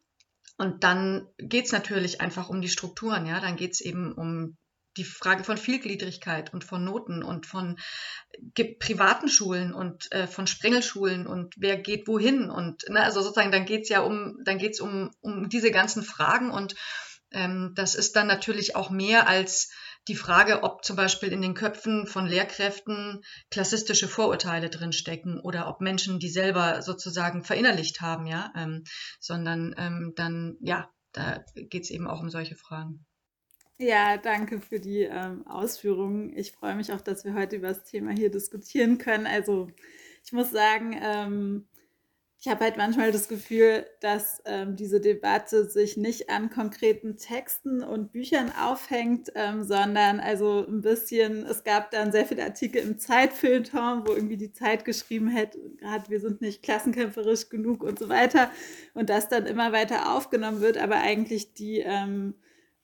[0.58, 3.42] Und dann geht es natürlich einfach um die Strukturen, ja.
[3.42, 4.56] Dann geht es eben um
[4.98, 7.78] die Frage von Vielgliedrigkeit und von Noten und von
[8.80, 13.66] privaten Schulen und äh, von Sprengelschulen und wer geht wohin und ne, also sozusagen dann
[13.66, 16.76] geht's ja um dann geht's um um diese ganzen Fragen und
[17.32, 19.72] ähm, das ist dann natürlich auch mehr als
[20.08, 25.80] die Frage, ob zum Beispiel in den Köpfen von Lehrkräften klassistische Vorurteile drinstecken oder ob
[25.80, 28.84] Menschen die selber sozusagen verinnerlicht haben, ja, ähm,
[29.20, 33.06] sondern ähm, dann, ja, da geht es eben auch um solche Fragen.
[33.82, 36.38] Ja, danke für die ähm, Ausführungen.
[36.38, 39.26] Ich freue mich auch, dass wir heute über das Thema hier diskutieren können.
[39.26, 39.70] Also
[40.24, 41.66] ich muss sagen, ähm,
[42.40, 47.82] ich habe halt manchmal das Gefühl, dass ähm, diese Debatte sich nicht an konkreten Texten
[47.82, 53.00] und Büchern aufhängt, ähm, sondern also ein bisschen, es gab dann sehr viele Artikel im
[53.00, 58.10] Zeitfilter, wo irgendwie die Zeit geschrieben hat, gerade wir sind nicht klassenkämpferisch genug und so
[58.10, 58.52] weiter
[58.94, 62.36] und das dann immer weiter aufgenommen wird, aber eigentlich die ähm,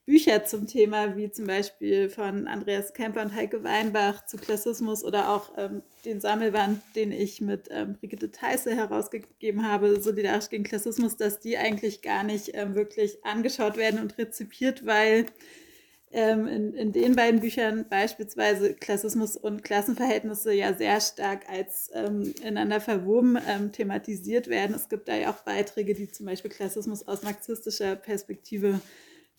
[0.08, 5.28] Bücher zum Thema, wie zum Beispiel von Andreas Kemper und Heike Weinbach zu Klassismus oder
[5.28, 11.18] auch ähm, den Sammelband, den ich mit ähm, Brigitte Theisse herausgegeben habe, Solidarisch gegen Klassismus,
[11.18, 15.26] dass die eigentlich gar nicht ähm, wirklich angeschaut werden und rezipiert, weil
[16.10, 22.32] ähm, in, in den beiden Büchern beispielsweise Klassismus und Klassenverhältnisse ja sehr stark als ähm,
[22.40, 24.74] ineinander verwoben ähm, thematisiert werden.
[24.74, 28.80] Es gibt da ja auch Beiträge, die zum Beispiel Klassismus aus marxistischer Perspektive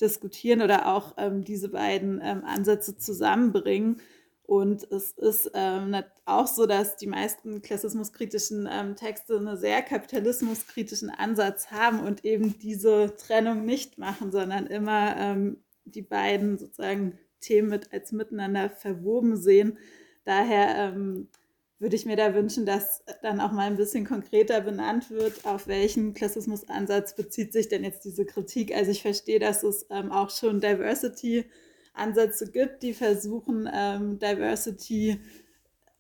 [0.02, 4.02] diskutieren oder auch ähm, diese beiden ähm, Ansätze zusammenbringen.
[4.44, 11.12] Und es ist ähm, auch so, dass die meisten klassismuskritischen ähm, Texte einen sehr kapitalismuskritischen
[11.12, 17.70] Ansatz haben und eben diese Trennung nicht machen, sondern immer ähm, die beiden sozusagen Themen
[17.70, 19.78] mit als miteinander verwoben sehen.
[20.26, 21.28] Daher ähm,
[21.80, 25.68] würde ich mir da wünschen, dass dann auch mal ein bisschen konkreter benannt wird, auf
[25.68, 28.76] welchen Klassismusansatz bezieht sich denn jetzt diese Kritik.
[28.76, 35.20] Also ich verstehe, dass es ähm, auch schon Diversity-Ansätze gibt, die versuchen, ähm, Diversity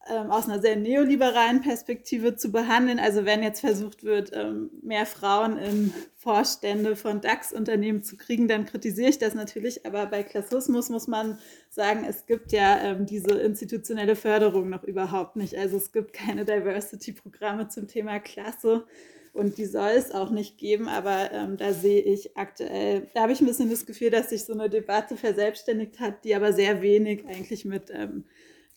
[0.08, 3.00] ähm, aus einer sehr neoliberalen Perspektive zu behandeln.
[3.00, 8.66] Also wenn jetzt versucht wird, ähm, mehr Frauen in Vorstände von DAX-Unternehmen zu kriegen, dann
[8.66, 9.86] kritisiere ich das natürlich.
[9.86, 11.38] Aber bei Klassismus muss man
[11.70, 15.56] sagen, es gibt ja ähm, diese institutionelle Förderung noch überhaupt nicht.
[15.56, 18.86] Also es gibt keine Diversity-Programme zum Thema Klasse.
[19.32, 23.32] Und die soll es auch nicht geben, aber ähm, da sehe ich aktuell, da habe
[23.32, 26.82] ich ein bisschen das Gefühl, dass sich so eine Debatte verselbstständigt hat, die aber sehr
[26.82, 28.24] wenig eigentlich mit ähm,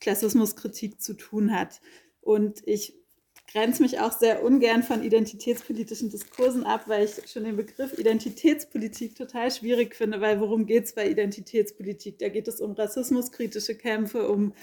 [0.02, 1.80] Klassismuskritik zu tun hat.
[2.20, 2.94] Und ich
[3.50, 9.14] grenze mich auch sehr ungern von identitätspolitischen Diskursen ab, weil ich schon den Begriff Identitätspolitik
[9.14, 12.18] total schwierig finde, weil worum geht es bei Identitätspolitik?
[12.18, 14.54] Da geht es um rassismuskritische Kämpfe, um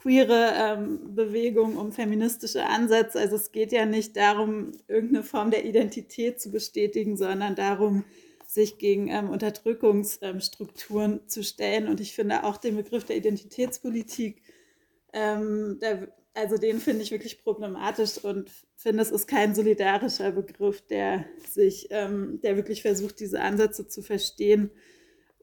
[0.00, 3.20] queere ähm, Bewegungen, um feministische Ansätze.
[3.20, 8.04] Also es geht ja nicht darum, irgendeine Form der Identität zu bestätigen, sondern darum,
[8.46, 11.86] sich gegen ähm, Unterdrückungsstrukturen ähm, zu stellen.
[11.86, 14.42] Und ich finde auch den Begriff der Identitätspolitik
[15.18, 20.86] ähm, der, also den finde ich wirklich problematisch und finde, es ist kein solidarischer Begriff,
[20.86, 24.70] der sich, ähm, der wirklich versucht, diese Ansätze zu verstehen.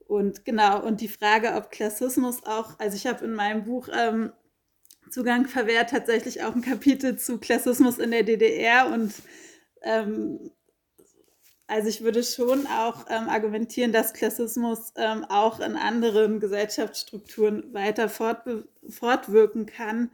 [0.08, 4.32] Und genau, und die Frage, ob Klassismus auch, also ich habe in meinem Buch ähm,
[5.10, 9.14] Zugang verwehrt tatsächlich auch ein Kapitel zu Klassismus in der DDR und
[9.84, 10.52] ähm,
[11.67, 18.08] also ich würde schon auch ähm, argumentieren, dass Klassismus ähm, auch in anderen Gesellschaftsstrukturen weiter
[18.08, 20.12] fortwirken kann,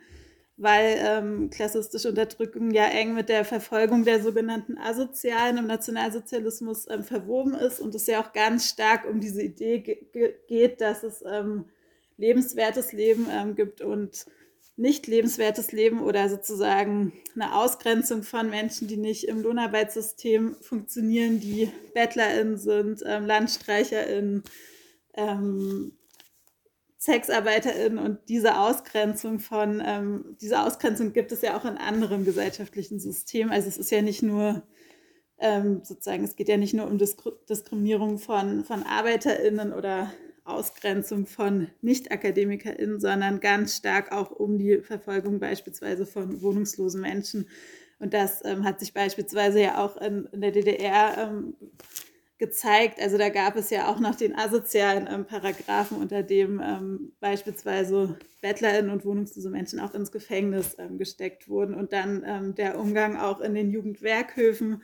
[0.56, 7.04] weil ähm, klassistische Unterdrückung ja eng mit der Verfolgung der sogenannten Asozialen im Nationalsozialismus ähm,
[7.04, 11.22] verwoben ist und es ja auch ganz stark um diese Idee ge geht, dass es
[11.30, 11.66] ähm,
[12.18, 14.26] lebenswertes Leben ähm, gibt und
[14.76, 21.72] nicht lebenswertes Leben oder sozusagen eine Ausgrenzung von Menschen, die nicht im Lohnarbeitssystem funktionieren, die
[21.94, 24.44] BettlerInnen sind, ähm, LandstreicherInnen,
[25.14, 25.94] ähm,
[26.98, 33.00] SexarbeiterInnen und diese Ausgrenzung von, ähm, diese Ausgrenzung gibt es ja auch in anderen gesellschaftlichen
[33.00, 33.52] Systemen.
[33.52, 34.62] Also es ist ja nicht nur
[35.40, 41.26] ähm, sozusagen, es geht ja nicht nur um Disk Diskriminierung von, von ArbeiterInnen oder Ausgrenzung
[41.26, 47.48] von Nicht-AkademikerInnen, sondern ganz stark auch um die Verfolgung beispielsweise von wohnungslosen Menschen.
[48.00, 51.56] Und das ähm, hat sich beispielsweise ja auch in, in der DDR ähm,
[52.40, 53.00] gezeigt.
[53.00, 58.18] Also da gab es ja auch noch den asozialen ähm, Paragraphen, unter dem ähm, beispielsweise
[58.42, 61.76] BettlerInnen und wohnungslose Menschen auch ins Gefängnis ähm, gesteckt wurden.
[61.76, 64.82] Und dann ähm, der Umgang auch in den Jugendwerkhöfen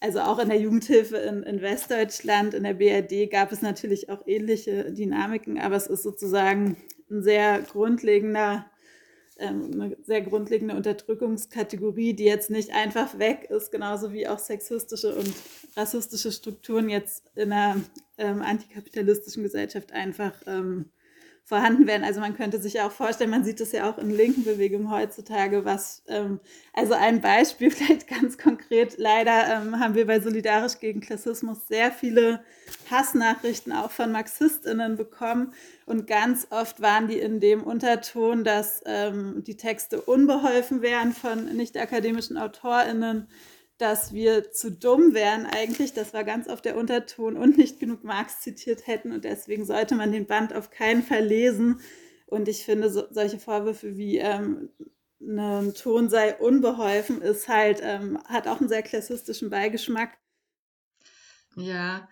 [0.00, 4.26] also auch in der Jugendhilfe in, in, Westdeutschland, in der BRD gab es natürlich auch
[4.26, 6.76] ähnliche Dynamiken, aber es ist sozusagen
[7.10, 8.66] ein sehr grundlegender,
[9.38, 15.14] ähm, eine sehr grundlegende Unterdrückungskategorie, die jetzt nicht einfach weg ist, genauso wie auch sexistische
[15.14, 15.32] und
[15.76, 17.80] rassistische Strukturen jetzt in einer
[18.18, 20.90] ähm, antikapitalistischen Gesellschaft einfach ähm,
[21.46, 22.02] vorhanden werden.
[22.02, 24.90] Also man könnte sich ja auch vorstellen, man sieht das ja auch in linken Bewegungen
[24.90, 26.40] heutzutage, was, ähm,
[26.72, 31.92] also ein Beispiel vielleicht ganz konkret, leider ähm, haben wir bei Solidarisch gegen Klassismus sehr
[31.92, 32.40] viele
[32.90, 35.52] Hassnachrichten auch von MarxistInnen bekommen.
[35.86, 41.56] Und ganz oft waren die in dem Unterton, dass ähm, die Texte unbeholfen wären von
[41.56, 43.28] nicht akademischen AutorInnen
[43.78, 45.92] dass wir zu dumm wären eigentlich.
[45.92, 49.12] Das war ganz oft der Unterton und nicht genug Marx zitiert hätten.
[49.12, 51.80] Und deswegen sollte man den Band auf keinen Fall lesen.
[52.26, 54.70] Und ich finde, so, solche Vorwürfe wie ähm,
[55.20, 60.18] ein Ton sei unbeholfen, ist halt, ähm, hat auch einen sehr klassistischen Beigeschmack.
[61.56, 62.08] Ja,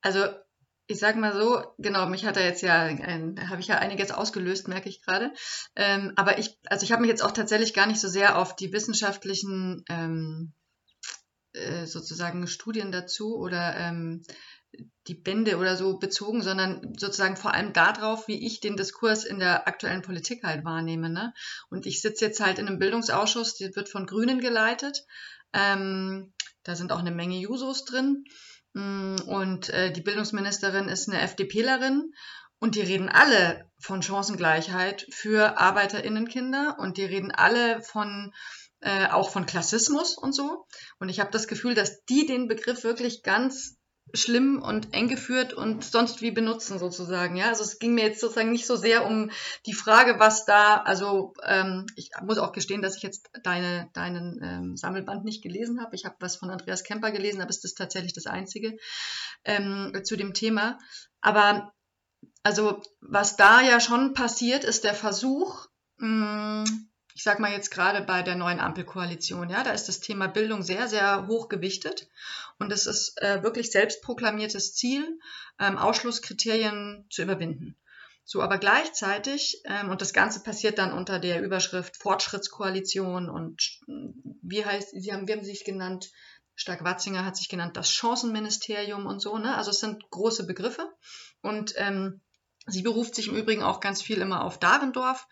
[0.00, 0.24] also
[0.88, 2.88] ich sag mal so, genau, mich hat er jetzt ja,
[3.48, 5.32] habe ich ja einiges ausgelöst, merke ich gerade.
[5.74, 8.54] Ähm, aber ich, also ich habe mich jetzt auch tatsächlich gar nicht so sehr auf
[8.54, 10.52] die wissenschaftlichen ähm,
[11.56, 14.22] äh, sozusagen Studien dazu oder ähm,
[15.06, 19.38] die Bände oder so bezogen, sondern sozusagen vor allem darauf, wie ich den Diskurs in
[19.38, 21.08] der aktuellen Politik halt wahrnehme.
[21.08, 21.32] Ne?
[21.70, 25.04] Und ich sitze jetzt halt in einem Bildungsausschuss, der wird von Grünen geleitet.
[25.52, 26.32] Ähm,
[26.64, 28.24] da sind auch eine Menge Jusos drin.
[28.74, 32.12] Mm, und äh, die Bildungsministerin ist eine FDPlerin.
[32.58, 38.32] Und die reden alle von Chancengleichheit für ArbeiterInnenkinder und die reden alle von
[38.80, 40.66] äh, auch von Klassismus und so.
[40.98, 43.76] Und ich habe das Gefühl, dass die den Begriff wirklich ganz
[44.14, 47.36] schlimm und eng geführt und sonst wie benutzen sozusagen.
[47.36, 49.30] Ja, also es ging mir jetzt sozusagen nicht so sehr um
[49.66, 54.40] die Frage, was da, also ähm, ich muss auch gestehen, dass ich jetzt deine, deinen
[54.42, 55.96] ähm, Sammelband nicht gelesen habe.
[55.96, 58.76] Ich habe was von Andreas Kemper gelesen, aber es ist tatsächlich das Einzige
[59.44, 60.78] ähm, zu dem Thema.
[61.20, 61.72] Aber
[62.42, 65.66] also was da ja schon passiert, ist der Versuch,
[65.98, 70.00] mh, hm, ich sage mal jetzt gerade bei der neuen Ampelkoalition, ja, da ist das
[70.00, 72.10] Thema Bildung sehr, sehr hoch gewichtet
[72.58, 75.18] und es ist äh, wirklich selbstproklamiertes Ziel,
[75.58, 77.74] ähm, Ausschlusskriterien zu überwinden.
[78.22, 83.80] So, aber gleichzeitig, ähm, und das Ganze passiert dann unter der Überschrift Fortschrittskoalition und
[84.42, 86.10] wie heißt, Sie haben, wie haben es genannt?
[86.54, 89.56] Stark-Watzinger hat sich genannt das Chancenministerium und so, ne?
[89.56, 90.90] Also es sind große Begriffe
[91.40, 92.20] und ähm,
[92.66, 95.26] Sie beruft sich im Übrigen auch ganz viel immer auf Dahrendorf,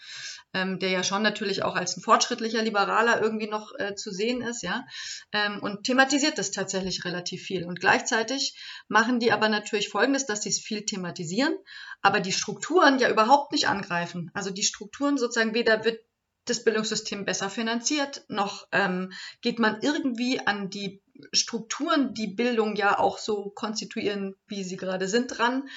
[0.52, 4.40] ähm, der ja schon natürlich auch als ein fortschrittlicher Liberaler irgendwie noch äh, zu sehen
[4.40, 4.86] ist, ja,
[5.32, 7.64] ähm, und thematisiert das tatsächlich relativ viel.
[7.64, 8.56] Und gleichzeitig
[8.88, 11.56] machen die aber natürlich Folgendes, dass sie es viel thematisieren,
[12.02, 14.30] aber die Strukturen ja überhaupt nicht angreifen.
[14.34, 16.00] Also die Strukturen sozusagen weder wird
[16.44, 22.98] das Bildungssystem besser finanziert, noch ähm, geht man irgendwie an die Strukturen, die Bildung ja
[22.98, 25.68] auch so konstituieren, wie sie gerade sind, dran.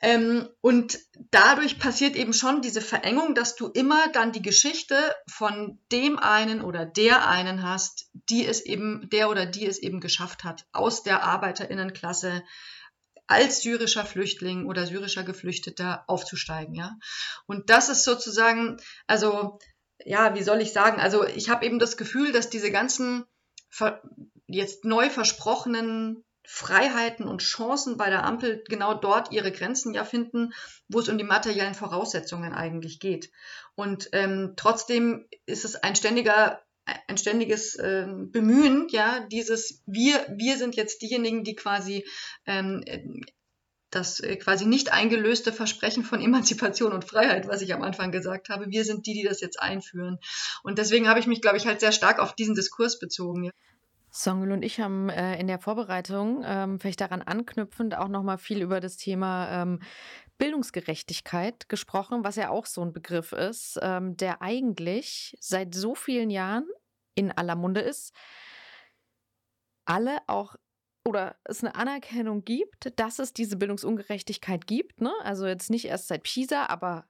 [0.00, 0.98] Ähm, und
[1.30, 4.94] dadurch passiert eben schon diese Verengung, dass du immer dann die Geschichte
[5.28, 10.00] von dem einen oder der einen hast, die es eben, der oder die es eben
[10.00, 12.44] geschafft hat, aus der Arbeiterinnenklasse
[13.26, 16.96] als syrischer Flüchtling oder syrischer Geflüchteter aufzusteigen, ja.
[17.46, 19.58] Und das ist sozusagen, also,
[20.04, 21.00] ja, wie soll ich sagen?
[21.00, 23.24] Also, ich habe eben das Gefühl, dass diese ganzen
[24.46, 30.52] jetzt neu versprochenen Freiheiten und Chancen bei der Ampel genau dort ihre Grenzen ja finden,
[30.88, 33.30] wo es um die materiellen Voraussetzungen eigentlich geht.
[33.74, 36.62] Und ähm, trotzdem ist es ein ständiger
[37.06, 42.06] ein ständiges äh, Bemühen, ja, dieses wir wir sind jetzt diejenigen, die quasi
[42.46, 42.82] ähm,
[43.90, 48.48] das äh, quasi nicht eingelöste Versprechen von Emanzipation und Freiheit, was ich am Anfang gesagt
[48.48, 50.18] habe, wir sind die, die das jetzt einführen.
[50.62, 53.50] Und deswegen habe ich mich, glaube ich, halt sehr stark auf diesen Diskurs bezogen.
[54.18, 58.60] Songül und ich haben äh, in der Vorbereitung, ähm, vielleicht daran anknüpfend, auch nochmal viel
[58.62, 59.78] über das Thema ähm,
[60.38, 66.30] Bildungsgerechtigkeit gesprochen, was ja auch so ein Begriff ist, ähm, der eigentlich seit so vielen
[66.30, 66.66] Jahren
[67.14, 68.12] in aller Munde ist.
[69.84, 70.56] Alle auch
[71.06, 75.00] oder es eine Anerkennung gibt, dass es diese Bildungsungerechtigkeit gibt.
[75.00, 75.12] Ne?
[75.22, 77.06] Also jetzt nicht erst seit Pisa, aber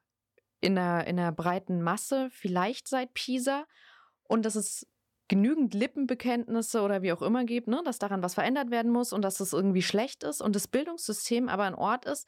[0.61, 3.65] in der, in der breiten Masse, vielleicht seit Pisa.
[4.25, 4.87] Und dass es
[5.29, 9.23] genügend Lippenbekenntnisse oder wie auch immer gibt, ne, dass daran was verändert werden muss und
[9.23, 12.27] dass es irgendwie schlecht ist und das Bildungssystem aber ein Ort ist,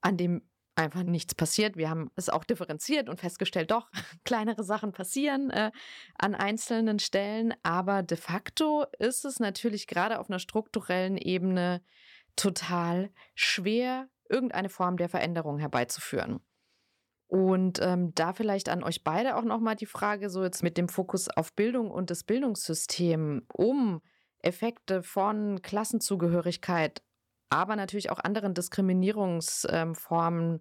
[0.00, 0.42] an dem
[0.76, 1.76] einfach nichts passiert.
[1.76, 3.90] Wir haben es auch differenziert und festgestellt, doch,
[4.24, 5.70] kleinere Sachen passieren äh,
[6.18, 7.54] an einzelnen Stellen.
[7.62, 11.82] Aber de facto ist es natürlich gerade auf einer strukturellen Ebene
[12.36, 16.40] total schwer, irgendeine Form der Veränderung herbeizuführen.
[17.26, 20.88] Und ähm, da vielleicht an euch beide auch nochmal die Frage, so jetzt mit dem
[20.88, 24.02] Fokus auf Bildung und das Bildungssystem, um
[24.40, 27.02] Effekte von Klassenzugehörigkeit
[27.54, 30.60] aber natürlich auch anderen Diskriminierungsformen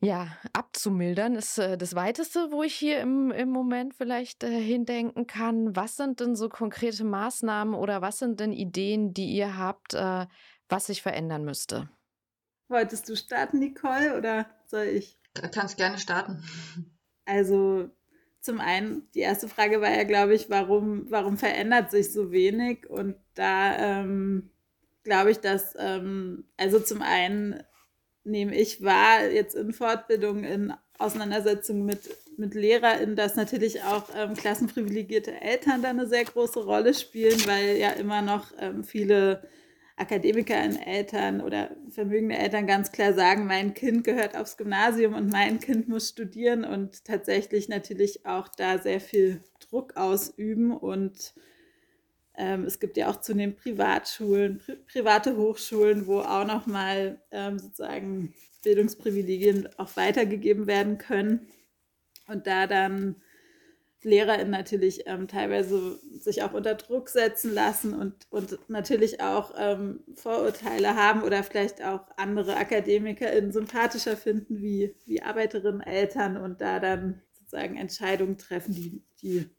[0.00, 5.26] ja, abzumildern, ist äh, das Weiteste, wo ich hier im, im Moment vielleicht äh, hindenken
[5.26, 5.74] kann.
[5.74, 10.26] Was sind denn so konkrete Maßnahmen oder was sind denn Ideen, die ihr habt, äh,
[10.68, 11.88] was sich verändern müsste?
[12.68, 15.16] Wolltest du starten, Nicole, oder soll ich?
[15.34, 16.42] Du kannst gerne starten.
[17.24, 17.90] Also
[18.40, 22.88] zum einen, die erste Frage war ja, glaube ich, warum, warum verändert sich so wenig?
[22.88, 24.50] Und da ähm,
[25.02, 27.62] glaube ich, dass, ähm, also zum einen
[28.24, 32.00] nehme ich wahr, jetzt in Fortbildung, in Auseinandersetzung mit,
[32.36, 37.76] mit LehrerInnen, dass natürlich auch ähm, klassenprivilegierte Eltern da eine sehr große Rolle spielen, weil
[37.76, 39.42] ja immer noch ähm, viele
[39.98, 45.30] Akademiker in Eltern oder vermögende Eltern ganz klar sagen, mein Kind gehört aufs Gymnasium und
[45.30, 51.34] mein Kind muss studieren und tatsächlich natürlich auch da sehr viel Druck ausüben und
[52.38, 58.32] ähm, es gibt ja auch zunehmend Privatschulen, pri private Hochschulen, wo auch nochmal ähm, sozusagen
[58.62, 61.48] Bildungsprivilegien auch weitergegeben werden können.
[62.28, 63.16] Und da dann
[64.02, 70.00] LehrerInnen natürlich ähm, teilweise sich auch unter Druck setzen lassen und, und natürlich auch ähm,
[70.14, 76.78] Vorurteile haben oder vielleicht auch andere AkademikerInnen sympathischer finden wie, wie Arbeiterinnen, Eltern und da
[76.78, 79.50] dann sozusagen Entscheidungen treffen, die, die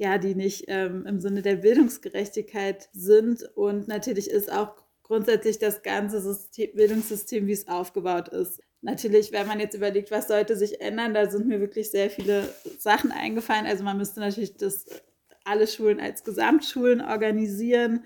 [0.00, 3.42] ja, die nicht ähm, im Sinne der Bildungsgerechtigkeit sind.
[3.54, 8.62] Und natürlich ist auch grundsätzlich das ganze System, Bildungssystem, wie es aufgebaut ist.
[8.82, 12.48] Natürlich, wenn man jetzt überlegt, was sollte sich ändern, da sind mir wirklich sehr viele
[12.78, 13.66] Sachen eingefallen.
[13.66, 14.86] Also man müsste natürlich das
[15.44, 18.04] alle Schulen als Gesamtschulen organisieren.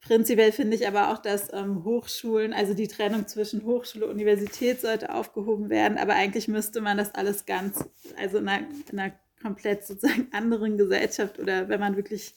[0.00, 4.80] Prinzipiell finde ich aber auch, dass ähm, Hochschulen, also die Trennung zwischen Hochschule und Universität
[4.80, 5.98] sollte aufgehoben werden.
[5.98, 7.84] Aber eigentlich müsste man das alles ganz,
[8.16, 12.34] also in einer, in einer komplett sozusagen anderen Gesellschaft oder wenn man wirklich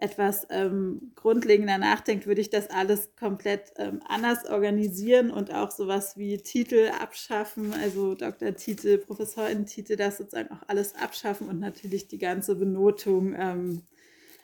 [0.00, 6.16] etwas ähm, grundlegender nachdenkt, würde ich das alles komplett ähm, anders organisieren und auch sowas
[6.16, 12.56] wie Titel abschaffen, also Doktortitel, Professorentitel, das sozusagen auch alles abschaffen und natürlich die ganze
[12.56, 13.82] Benotung ähm,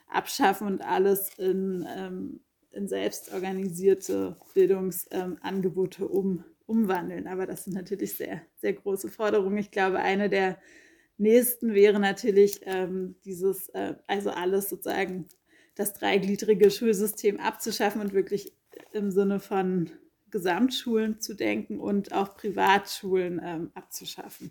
[0.08, 2.40] abschaffen und alles in, ähm,
[2.70, 7.26] in selbstorganisierte Bildungsangebote um, umwandeln.
[7.26, 9.58] Aber das sind natürlich sehr, sehr große Forderungen.
[9.58, 10.58] Ich glaube, eine der
[11.18, 15.26] nächsten wäre natürlich ähm, dieses, äh, also alles sozusagen
[15.76, 18.52] das dreigliedrige Schulsystem abzuschaffen und wirklich
[18.92, 19.90] im Sinne von
[20.30, 24.50] Gesamtschulen zu denken und auch Privatschulen ähm, abzuschaffen.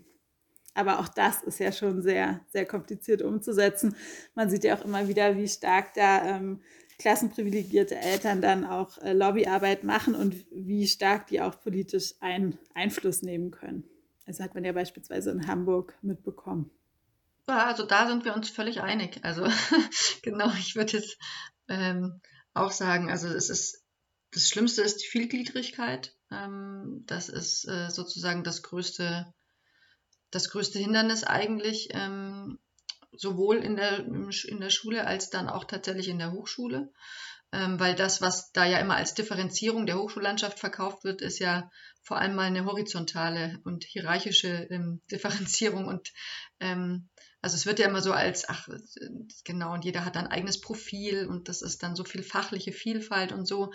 [0.74, 3.96] Aber auch das ist ja schon sehr, sehr kompliziert umzusetzen.
[4.36, 6.62] Man sieht ja auch immer wieder, wie stark da ähm,
[7.00, 13.22] klassenprivilegierte Eltern dann auch äh, Lobbyarbeit machen und wie stark die auch politisch ein, Einfluss
[13.22, 13.84] nehmen können.
[14.26, 16.72] Das hat man ja beispielsweise in Hamburg mitbekommen.
[17.48, 19.20] Ja, also da sind wir uns völlig einig.
[19.24, 19.46] Also
[20.24, 21.18] genau, ich würde jetzt
[21.68, 22.22] ähm,
[22.54, 23.86] auch sagen, also es ist
[24.36, 26.14] das Schlimmste ist die Vielgliedrigkeit.
[26.30, 29.34] Ähm, das ist äh, sozusagen das größte,
[30.30, 32.60] das größte Hindernis eigentlich, ähm,
[33.14, 36.92] sowohl in der, in der Schule als dann auch tatsächlich in der Hochschule.
[37.54, 41.72] Ähm, weil das, was da ja immer als Differenzierung der Hochschullandschaft verkauft wird, ist ja
[42.04, 46.12] vor allem mal eine horizontale und hierarchische ähm, Differenzierung und
[46.60, 47.08] ähm,
[47.46, 48.68] also es wird ja immer so als, ach,
[49.44, 53.32] genau, und jeder hat ein eigenes Profil und das ist dann so viel fachliche Vielfalt
[53.32, 53.72] und so.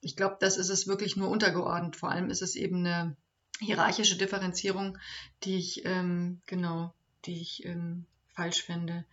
[0.00, 1.94] Ich glaube, das ist es wirklich nur untergeordnet.
[1.94, 3.16] Vor allem ist es eben eine
[3.60, 4.98] hierarchische Differenzierung,
[5.44, 6.92] die ich, ähm, genau,
[7.24, 8.04] die ich ähm,
[8.34, 9.04] falsch finde.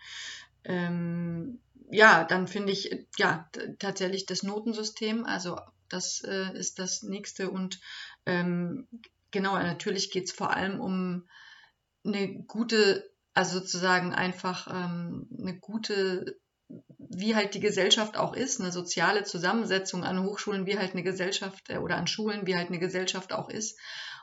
[0.63, 1.59] Ähm,
[1.91, 3.47] ja, dann finde ich, ja,
[3.77, 7.79] tatsächlich das Notensystem, also das äh, ist das nächste und
[8.25, 8.87] ähm,
[9.29, 11.27] genau, natürlich geht es vor allem um
[12.03, 16.37] eine gute, also sozusagen einfach ähm, eine gute,
[16.97, 21.69] wie halt die Gesellschaft auch ist, eine soziale Zusammensetzung an Hochschulen, wie halt eine Gesellschaft
[21.69, 23.79] äh, oder an Schulen, wie halt eine Gesellschaft auch ist.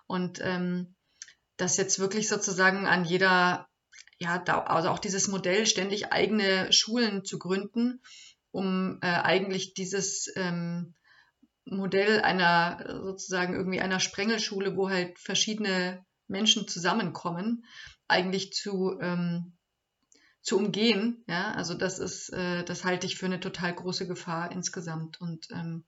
[0.06, 0.94] Und ähm,
[1.56, 3.68] dass jetzt wirklich sozusagen an jeder,
[4.18, 8.00] ja, da, also auch dieses Modell, ständig eigene Schulen zu gründen,
[8.50, 10.94] um äh, eigentlich dieses ähm,
[11.64, 17.64] Modell einer sozusagen irgendwie einer Sprengelschule, wo halt verschiedene Menschen zusammenkommen,
[18.08, 19.52] eigentlich zu, ähm,
[20.42, 21.24] zu umgehen.
[21.28, 25.20] Ja, also das ist, äh, das halte ich für eine total große Gefahr insgesamt.
[25.20, 25.84] Und ähm,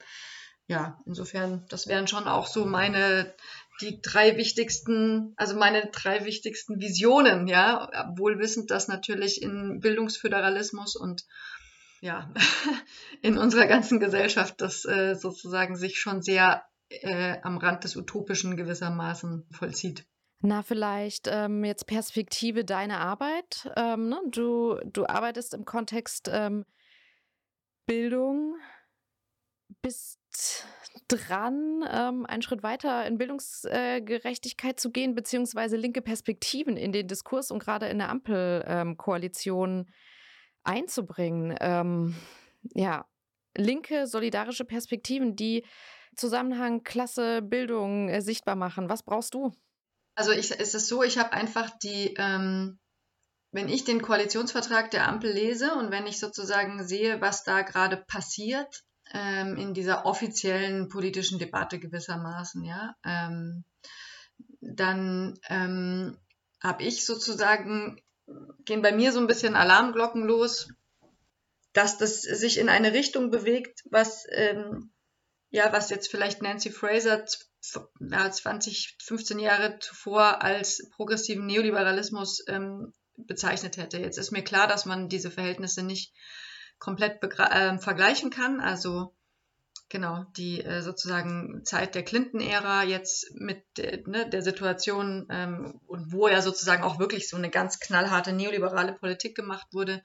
[0.67, 3.35] ja, insofern, das wären schon auch so meine,
[3.81, 10.95] die drei wichtigsten, also meine drei wichtigsten Visionen, ja, wohl wissend, dass natürlich in Bildungsföderalismus
[10.95, 11.25] und
[12.01, 12.33] ja,
[13.23, 18.57] in unserer ganzen Gesellschaft das äh, sozusagen sich schon sehr äh, am Rand des Utopischen
[18.57, 20.07] gewissermaßen vollzieht.
[20.43, 23.71] Na, vielleicht ähm, jetzt Perspektive deiner Arbeit.
[23.77, 24.21] Ähm, ne?
[24.31, 26.65] du, du arbeitest im Kontext ähm,
[27.87, 28.57] Bildung,
[29.83, 30.19] bist
[31.09, 37.07] dran, ähm, einen Schritt weiter in Bildungsgerechtigkeit äh, zu gehen, beziehungsweise linke Perspektiven in den
[37.07, 39.91] Diskurs und gerade in der Ampelkoalition
[40.63, 41.55] einzubringen.
[41.61, 42.15] Ähm,
[42.75, 43.07] ja,
[43.57, 45.65] linke, solidarische Perspektiven, die
[46.17, 48.89] Zusammenhang, Klasse, Bildung äh, sichtbar machen.
[48.89, 49.53] Was brauchst du?
[50.15, 52.79] Also ich, es ist so, ich habe einfach die, ähm,
[53.53, 57.97] wenn ich den Koalitionsvertrag der Ampel lese und wenn ich sozusagen sehe, was da gerade
[57.97, 63.65] passiert, ähm, in dieser offiziellen politischen Debatte gewissermaßen, ja, ähm,
[64.61, 66.17] dann ähm,
[66.63, 68.01] habe ich sozusagen,
[68.65, 70.69] gehen bei mir so ein bisschen Alarmglocken los,
[71.73, 74.93] dass das sich in eine Richtung bewegt, was, ähm,
[75.51, 77.25] ja, was jetzt vielleicht Nancy Fraser
[78.01, 83.99] ja, 20, 15 Jahre zuvor als progressiven Neoliberalismus ähm, bezeichnet hätte.
[83.99, 86.15] Jetzt ist mir klar, dass man diese Verhältnisse nicht
[86.79, 88.61] komplett äh, vergleichen kann.
[88.61, 89.15] Also
[89.91, 96.13] genau, die äh, sozusagen Zeit der Clinton-Ära jetzt mit äh, ne, der Situation ähm, und
[96.13, 100.03] wo ja sozusagen auch wirklich so eine ganz knallharte neoliberale Politik gemacht wurde,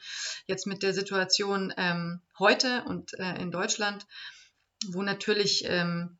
[0.47, 4.05] jetzt mit der Situation ähm, heute und äh, in Deutschland,
[4.87, 6.17] wo natürlich ähm,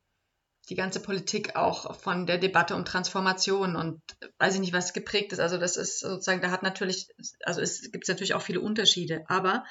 [0.68, 4.02] die ganze Politik auch von der Debatte um Transformation und
[4.38, 5.38] weiß ich nicht, was geprägt ist.
[5.38, 7.08] Also das ist sozusagen, da hat natürlich,
[7.44, 9.64] also es gibt natürlich auch viele Unterschiede, aber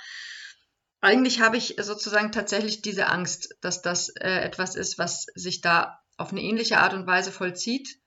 [1.01, 5.99] eigentlich habe ich sozusagen tatsächlich diese Angst, dass das äh, etwas ist, was sich da
[6.17, 7.99] auf eine ähnliche Art und Weise vollzieht,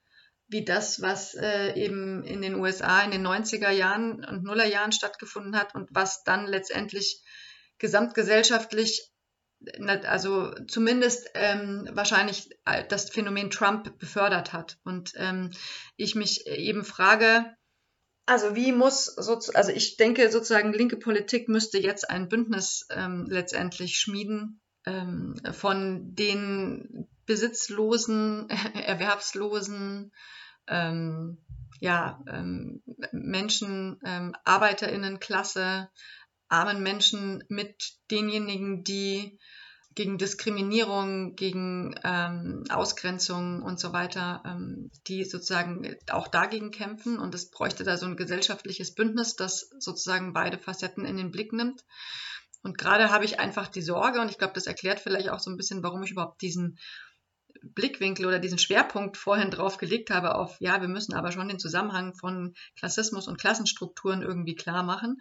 [0.49, 5.57] wie das, was äh, eben in den USA in den 90er Jahren und Nullerjahren stattgefunden
[5.57, 7.23] hat und was dann letztendlich
[7.79, 9.11] gesamtgesellschaftlich,
[10.05, 14.79] also zumindest ähm, wahrscheinlich äh, das Phänomen Trump befördert hat.
[14.85, 15.51] Und ähm,
[15.97, 17.45] ich mich eben frage,
[18.27, 23.27] also wie muss, so, also ich denke sozusagen, linke Politik müsste jetzt ein Bündnis ähm,
[23.29, 30.13] letztendlich schmieden ähm, von den besitzlosen, erwerbslosen,
[30.67, 31.39] ähm,
[31.81, 32.83] ja, ähm,
[33.13, 35.89] Menschen, ähm, Arbeiterinnenklasse,
[36.49, 39.39] armen Menschen mit denjenigen, die
[39.95, 47.19] gegen Diskriminierung, gegen ähm, Ausgrenzung und so weiter, ähm, die sozusagen auch dagegen kämpfen.
[47.19, 51.53] Und es bräuchte da so ein gesellschaftliches Bündnis, das sozusagen beide Facetten in den Blick
[51.53, 51.85] nimmt.
[52.63, 55.51] Und gerade habe ich einfach die Sorge, und ich glaube, das erklärt vielleicht auch so
[55.51, 56.79] ein bisschen, warum ich überhaupt diesen
[57.63, 61.59] Blickwinkel oder diesen Schwerpunkt vorhin drauf gelegt habe auf, ja, wir müssen aber schon den
[61.59, 65.17] Zusammenhang von Klassismus und Klassenstrukturen irgendwie klar machen.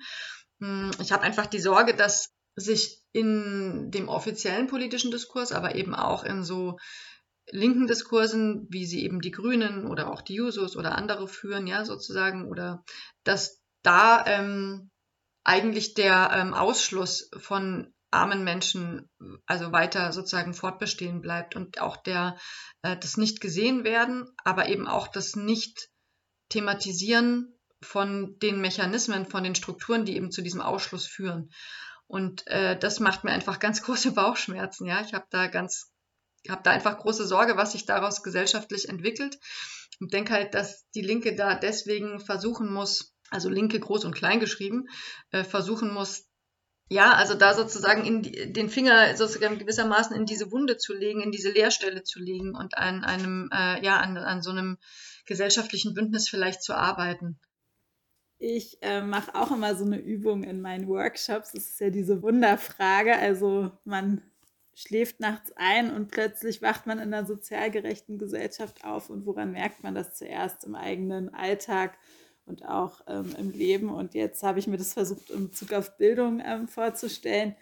[0.60, 5.94] Hm, ich habe einfach die Sorge, dass sich in dem offiziellen politischen Diskurs, aber eben
[5.94, 6.78] auch in so
[7.50, 11.86] linken Diskursen, wie sie eben die Grünen oder auch die Jusos oder andere führen, ja,
[11.86, 12.84] sozusagen, oder
[13.24, 14.90] dass da ähm,
[15.44, 19.10] eigentlich der ähm, Ausschluss von armen Menschen
[19.46, 22.38] also weiter sozusagen fortbestehen bleibt und auch der
[22.82, 25.90] äh, das nicht gesehen werden, aber eben auch das nicht
[26.50, 31.52] thematisieren von den Mechanismen, von den Strukturen, die eben zu diesem Ausschluss führen.
[32.08, 34.88] Und äh, das macht mir einfach ganz große Bauchschmerzen.
[34.88, 35.92] Ja, ich habe da ganz,
[36.50, 39.38] habe da einfach große Sorge, was sich daraus gesellschaftlich entwickelt.
[40.00, 44.40] Und denke halt, dass die Linke da deswegen versuchen muss, also Linke groß und klein
[44.40, 44.86] geschrieben,
[45.32, 46.28] äh, versuchen muss,
[46.90, 51.22] ja, also da sozusagen in die, den Finger sozusagen gewissermaßen in diese Wunde zu legen,
[51.22, 54.78] in diese Leerstelle zu legen und an einem, äh, ja, an, an so einem
[55.26, 57.40] gesellschaftlichen Bündnis vielleicht zu arbeiten.
[58.40, 61.54] Ich äh, mache auch immer so eine Übung in meinen Workshops.
[61.54, 63.18] Das ist ja diese Wunderfrage.
[63.18, 64.22] Also man
[64.76, 69.10] schläft nachts ein und plötzlich wacht man in einer sozial gerechten Gesellschaft auf.
[69.10, 71.98] Und woran merkt man das zuerst im eigenen Alltag
[72.46, 73.90] und auch ähm, im Leben?
[73.90, 77.56] Und jetzt habe ich mir das versucht, in Bezug auf Bildung ähm, vorzustellen.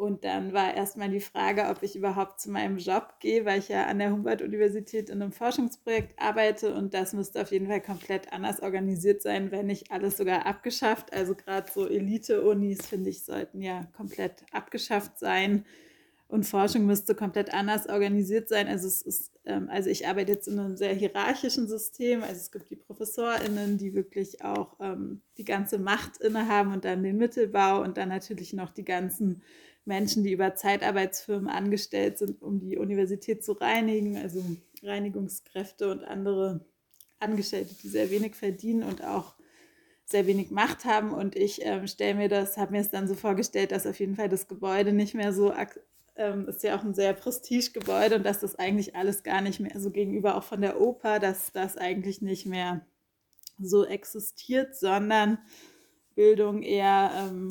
[0.00, 3.68] Und dann war erstmal die Frage, ob ich überhaupt zu meinem Job gehe, weil ich
[3.68, 8.32] ja an der Humboldt-Universität in einem Forschungsprojekt arbeite und das müsste auf jeden Fall komplett
[8.32, 11.12] anders organisiert sein, wenn nicht alles sogar abgeschafft.
[11.12, 15.66] Also gerade so Elite-Unis, finde ich, sollten ja komplett abgeschafft sein
[16.28, 18.68] und Forschung müsste komplett anders organisiert sein.
[18.68, 22.22] Also es ist, ähm, also ich arbeite jetzt in einem sehr hierarchischen System.
[22.22, 27.02] Also es gibt die ProfessorInnen, die wirklich auch ähm, die ganze Macht innehaben und dann
[27.02, 29.42] den Mittelbau und dann natürlich noch die ganzen
[29.84, 34.42] Menschen, die über Zeitarbeitsfirmen angestellt sind, um die Universität zu reinigen, also
[34.82, 36.64] Reinigungskräfte und andere
[37.18, 39.34] Angestellte, die sehr wenig verdienen und auch
[40.04, 41.12] sehr wenig Macht haben.
[41.12, 44.16] Und ich ähm, stelle mir das, habe mir es dann so vorgestellt, dass auf jeden
[44.16, 45.52] Fall das Gebäude nicht mehr so
[46.16, 49.78] ähm, ist ja auch ein sehr Prestigegebäude und dass das eigentlich alles gar nicht mehr
[49.80, 52.84] so gegenüber auch von der Oper, dass das eigentlich nicht mehr
[53.58, 55.38] so existiert, sondern
[56.14, 57.48] Bildung eher ähm,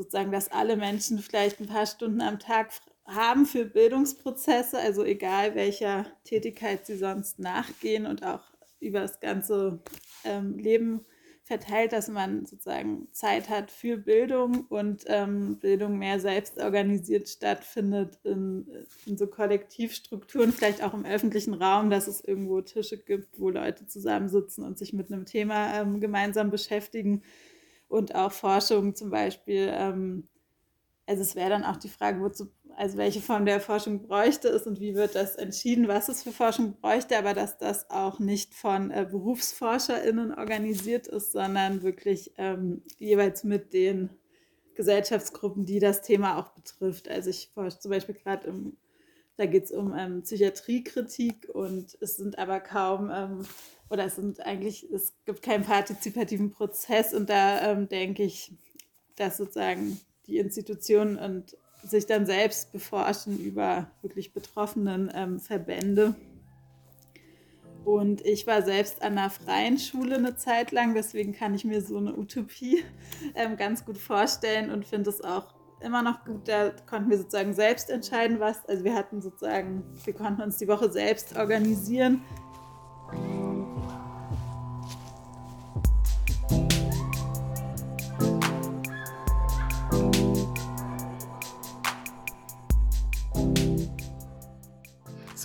[0.00, 2.70] sozusagen, dass alle Menschen vielleicht ein paar Stunden am Tag
[3.04, 8.40] haben für Bildungsprozesse, also egal welcher Tätigkeit sie sonst nachgehen und auch
[8.80, 9.80] über das ganze
[10.24, 11.04] ähm, Leben
[11.44, 18.18] verteilt, dass man sozusagen Zeit hat für Bildung und ähm, Bildung mehr selbst organisiert stattfindet
[18.22, 18.66] in,
[19.04, 23.86] in, so Kollektivstrukturen, vielleicht auch im öffentlichen Raum, dass es irgendwo Tische gibt, wo Leute
[23.86, 27.22] zusammensitzen und sich mit einem Thema ähm, gemeinsam beschäftigen
[27.90, 29.68] und auch Forschung zum Beispiel.
[29.70, 30.28] Ähm,
[31.06, 34.64] also es wäre dann auch die Frage, wozu, also welche Form der Forschung bräuchte es
[34.66, 38.54] und wie wird das entschieden, was es für Forschung bräuchte, aber dass das auch nicht
[38.54, 44.10] von äh, BerufsforscherInnen organisiert ist, sondern wirklich ähm, jeweils mit den
[44.74, 47.08] Gesellschaftsgruppen, die das Thema auch betrifft.
[47.08, 48.76] Also ich forsche zum Beispiel gerade im,
[49.36, 53.46] da geht es um ähm, Psychiatriekritik und es sind aber kaum, ähm,
[53.90, 58.52] oder es sind eigentlich, es gibt keinen partizipativen Prozess und da ähm, denke ich,
[59.16, 66.14] dass sozusagen die Institutionen und sich dann selbst beforschen über wirklich betroffenen ähm, Verbände.
[67.84, 71.80] Und ich war selbst an einer freien Schule eine Zeit lang, deswegen kann ich mir
[71.80, 72.84] so eine Utopie
[73.34, 76.46] ähm, ganz gut vorstellen und finde es auch immer noch gut.
[76.46, 78.64] Da konnten wir sozusagen selbst entscheiden, was.
[78.68, 82.22] Also wir hatten sozusagen, wir konnten uns die Woche selbst organisieren.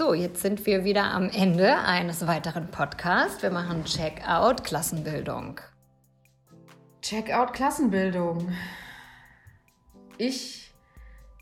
[0.06, 3.42] So, jetzt sind wir wieder am Ende eines weiteren Podcasts.
[3.42, 5.60] Wir machen Checkout Klassenbildung.
[7.02, 8.52] Checkout Klassenbildung.
[10.20, 10.76] Ich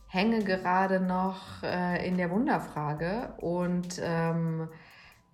[0.07, 4.69] hänge gerade noch äh, in der Wunderfrage und ähm,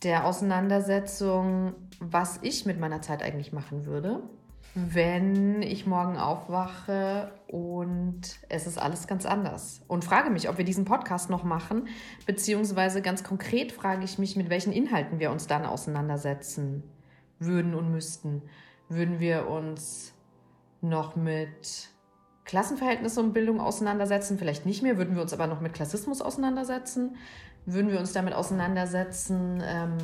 [0.01, 4.23] der Auseinandersetzung, was ich mit meiner Zeit eigentlich machen würde
[4.75, 9.81] wenn ich morgen aufwache und es ist alles ganz anders.
[9.87, 11.87] Und frage mich, ob wir diesen Podcast noch machen,
[12.25, 16.83] beziehungsweise ganz konkret frage ich mich, mit welchen Inhalten wir uns dann auseinandersetzen
[17.39, 18.43] würden und müssten.
[18.89, 20.13] Würden wir uns
[20.81, 21.89] noch mit
[22.45, 24.37] Klassenverhältnisse und Bildung auseinandersetzen?
[24.37, 24.97] Vielleicht nicht mehr.
[24.97, 27.15] Würden wir uns aber noch mit Klassismus auseinandersetzen?
[27.65, 29.97] Würden wir uns damit auseinandersetzen, ähm,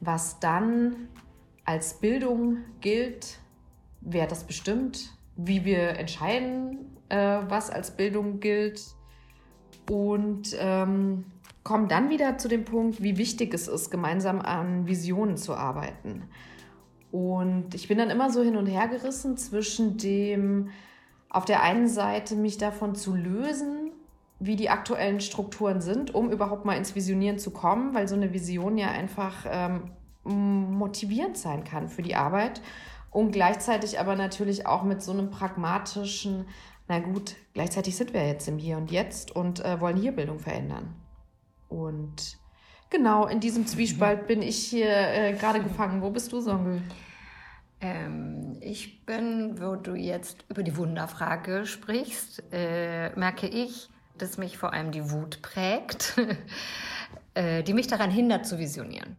[0.00, 1.08] was dann
[1.64, 3.38] als Bildung gilt?
[4.04, 8.82] Wer das bestimmt, wie wir entscheiden, äh, was als Bildung gilt
[9.90, 11.24] und ähm,
[11.62, 16.24] kommen dann wieder zu dem Punkt, wie wichtig es ist, gemeinsam an Visionen zu arbeiten.
[17.10, 20.70] Und ich bin dann immer so hin und her gerissen zwischen dem,
[21.30, 23.92] auf der einen Seite mich davon zu lösen,
[24.40, 28.32] wie die aktuellen Strukturen sind, um überhaupt mal ins Visionieren zu kommen, weil so eine
[28.32, 29.90] Vision ja einfach ähm,
[30.24, 32.60] motivierend sein kann für die Arbeit
[33.14, 36.48] und gleichzeitig aber natürlich auch mit so einem pragmatischen,
[36.88, 40.40] na gut, gleichzeitig sind wir jetzt im Hier und Jetzt und äh, wollen hier Bildung
[40.40, 40.96] verändern.
[41.68, 42.38] Und
[42.90, 46.02] genau in diesem Zwiespalt bin ich hier äh, gerade gefangen.
[46.02, 46.82] Wo bist du, Songel?
[47.80, 54.58] Ähm, ich bin, wo du jetzt über die Wunderfrage sprichst, äh, merke ich, dass mich
[54.58, 56.16] vor allem die Wut prägt,
[57.34, 59.16] äh, die mich daran hindert zu visionieren.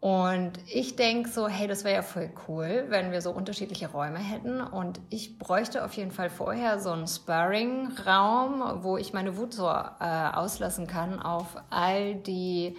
[0.00, 4.18] Und ich denke so, hey, das wäre ja voll cool, wenn wir so unterschiedliche Räume
[4.18, 4.60] hätten.
[4.60, 9.66] Und ich bräuchte auf jeden Fall vorher so einen Sparring-Raum, wo ich meine Wut so
[9.66, 12.76] äh, auslassen kann auf all die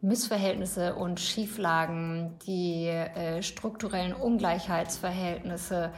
[0.00, 5.92] Missverhältnisse und Schieflagen, die äh, strukturellen Ungleichheitsverhältnisse,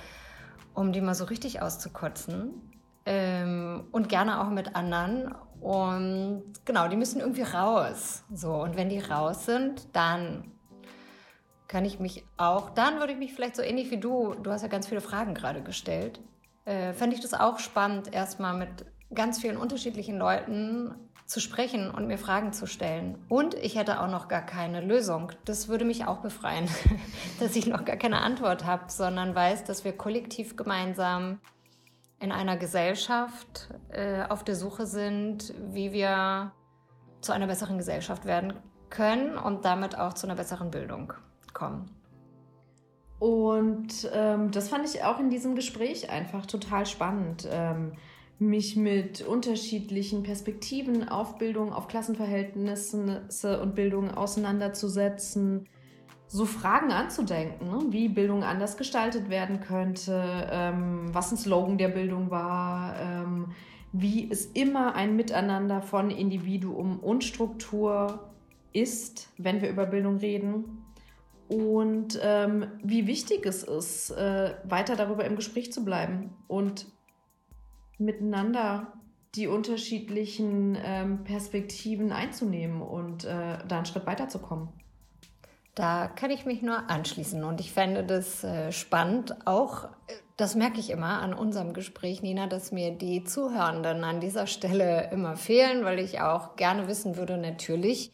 [0.74, 2.50] um die mal so richtig auszukotzen.
[3.06, 8.24] Ähm, und gerne auch mit anderen und genau, die müssen irgendwie raus.
[8.32, 10.52] So, und wenn die raus sind, dann
[11.68, 14.62] kann ich mich auch, dann würde ich mich vielleicht so ähnlich wie du, du hast
[14.62, 16.20] ja ganz viele Fragen gerade gestellt,
[16.64, 20.94] äh, fände ich das auch spannend, erstmal mit ganz vielen unterschiedlichen Leuten
[21.26, 23.16] zu sprechen und mir Fragen zu stellen.
[23.28, 25.30] Und ich hätte auch noch gar keine Lösung.
[25.44, 26.68] Das würde mich auch befreien,
[27.40, 31.38] dass ich noch gar keine Antwort habe, sondern weiß, dass wir kollektiv gemeinsam
[32.20, 36.52] in einer Gesellschaft äh, auf der Suche sind, wie wir
[37.20, 38.52] zu einer besseren Gesellschaft werden
[38.90, 41.12] können und damit auch zu einer besseren Bildung
[41.52, 41.90] kommen.
[43.18, 47.48] Und ähm, das fand ich auch in diesem Gespräch einfach total spannend.
[47.50, 47.92] Ähm,
[48.38, 55.68] mich mit unterschiedlichen Perspektiven auf Bildung, auf Klassenverhältnisse und Bildung auseinanderzusetzen,
[56.32, 57.86] so Fragen anzudenken, ne?
[57.90, 63.46] wie Bildung anders gestaltet werden könnte, ähm, was ein Slogan der Bildung war, ähm,
[63.92, 68.30] wie es immer ein Miteinander von Individuum und Struktur
[68.72, 70.84] ist, wenn wir über Bildung reden.
[71.48, 76.86] Und ähm, wie wichtig es ist, äh, weiter darüber im Gespräch zu bleiben und
[77.98, 78.92] miteinander
[79.34, 84.68] die unterschiedlichen ähm, Perspektiven einzunehmen und äh, da einen Schritt weiterzukommen.
[85.80, 89.34] Da kann ich mich nur anschließen und ich fände das äh, spannend.
[89.46, 89.88] Auch, äh,
[90.36, 95.08] das merke ich immer an unserem Gespräch, Nina, dass mir die Zuhörenden an dieser Stelle
[95.10, 98.12] immer fehlen, weil ich auch gerne wissen würde, natürlich,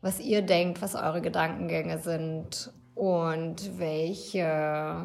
[0.00, 5.04] was ihr denkt, was eure Gedankengänge sind und welche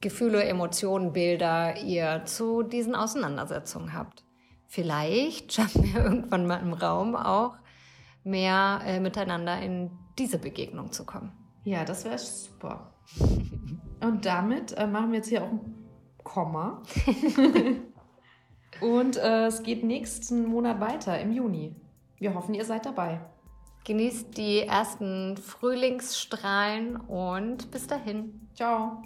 [0.00, 4.24] Gefühle, Emotionen, Bilder ihr zu diesen Auseinandersetzungen habt.
[4.66, 7.54] Vielleicht schaffen wir irgendwann mal im Raum auch
[8.24, 11.43] mehr äh, miteinander in diese Begegnung zu kommen.
[11.64, 12.92] Ja, das wäre super.
[14.00, 15.74] Und damit äh, machen wir jetzt hier auch ein
[16.22, 16.82] Komma.
[18.80, 21.74] Und äh, es geht nächsten Monat weiter, im Juni.
[22.18, 23.20] Wir hoffen, ihr seid dabei.
[23.84, 28.48] Genießt die ersten Frühlingsstrahlen und bis dahin.
[28.54, 29.02] Ciao.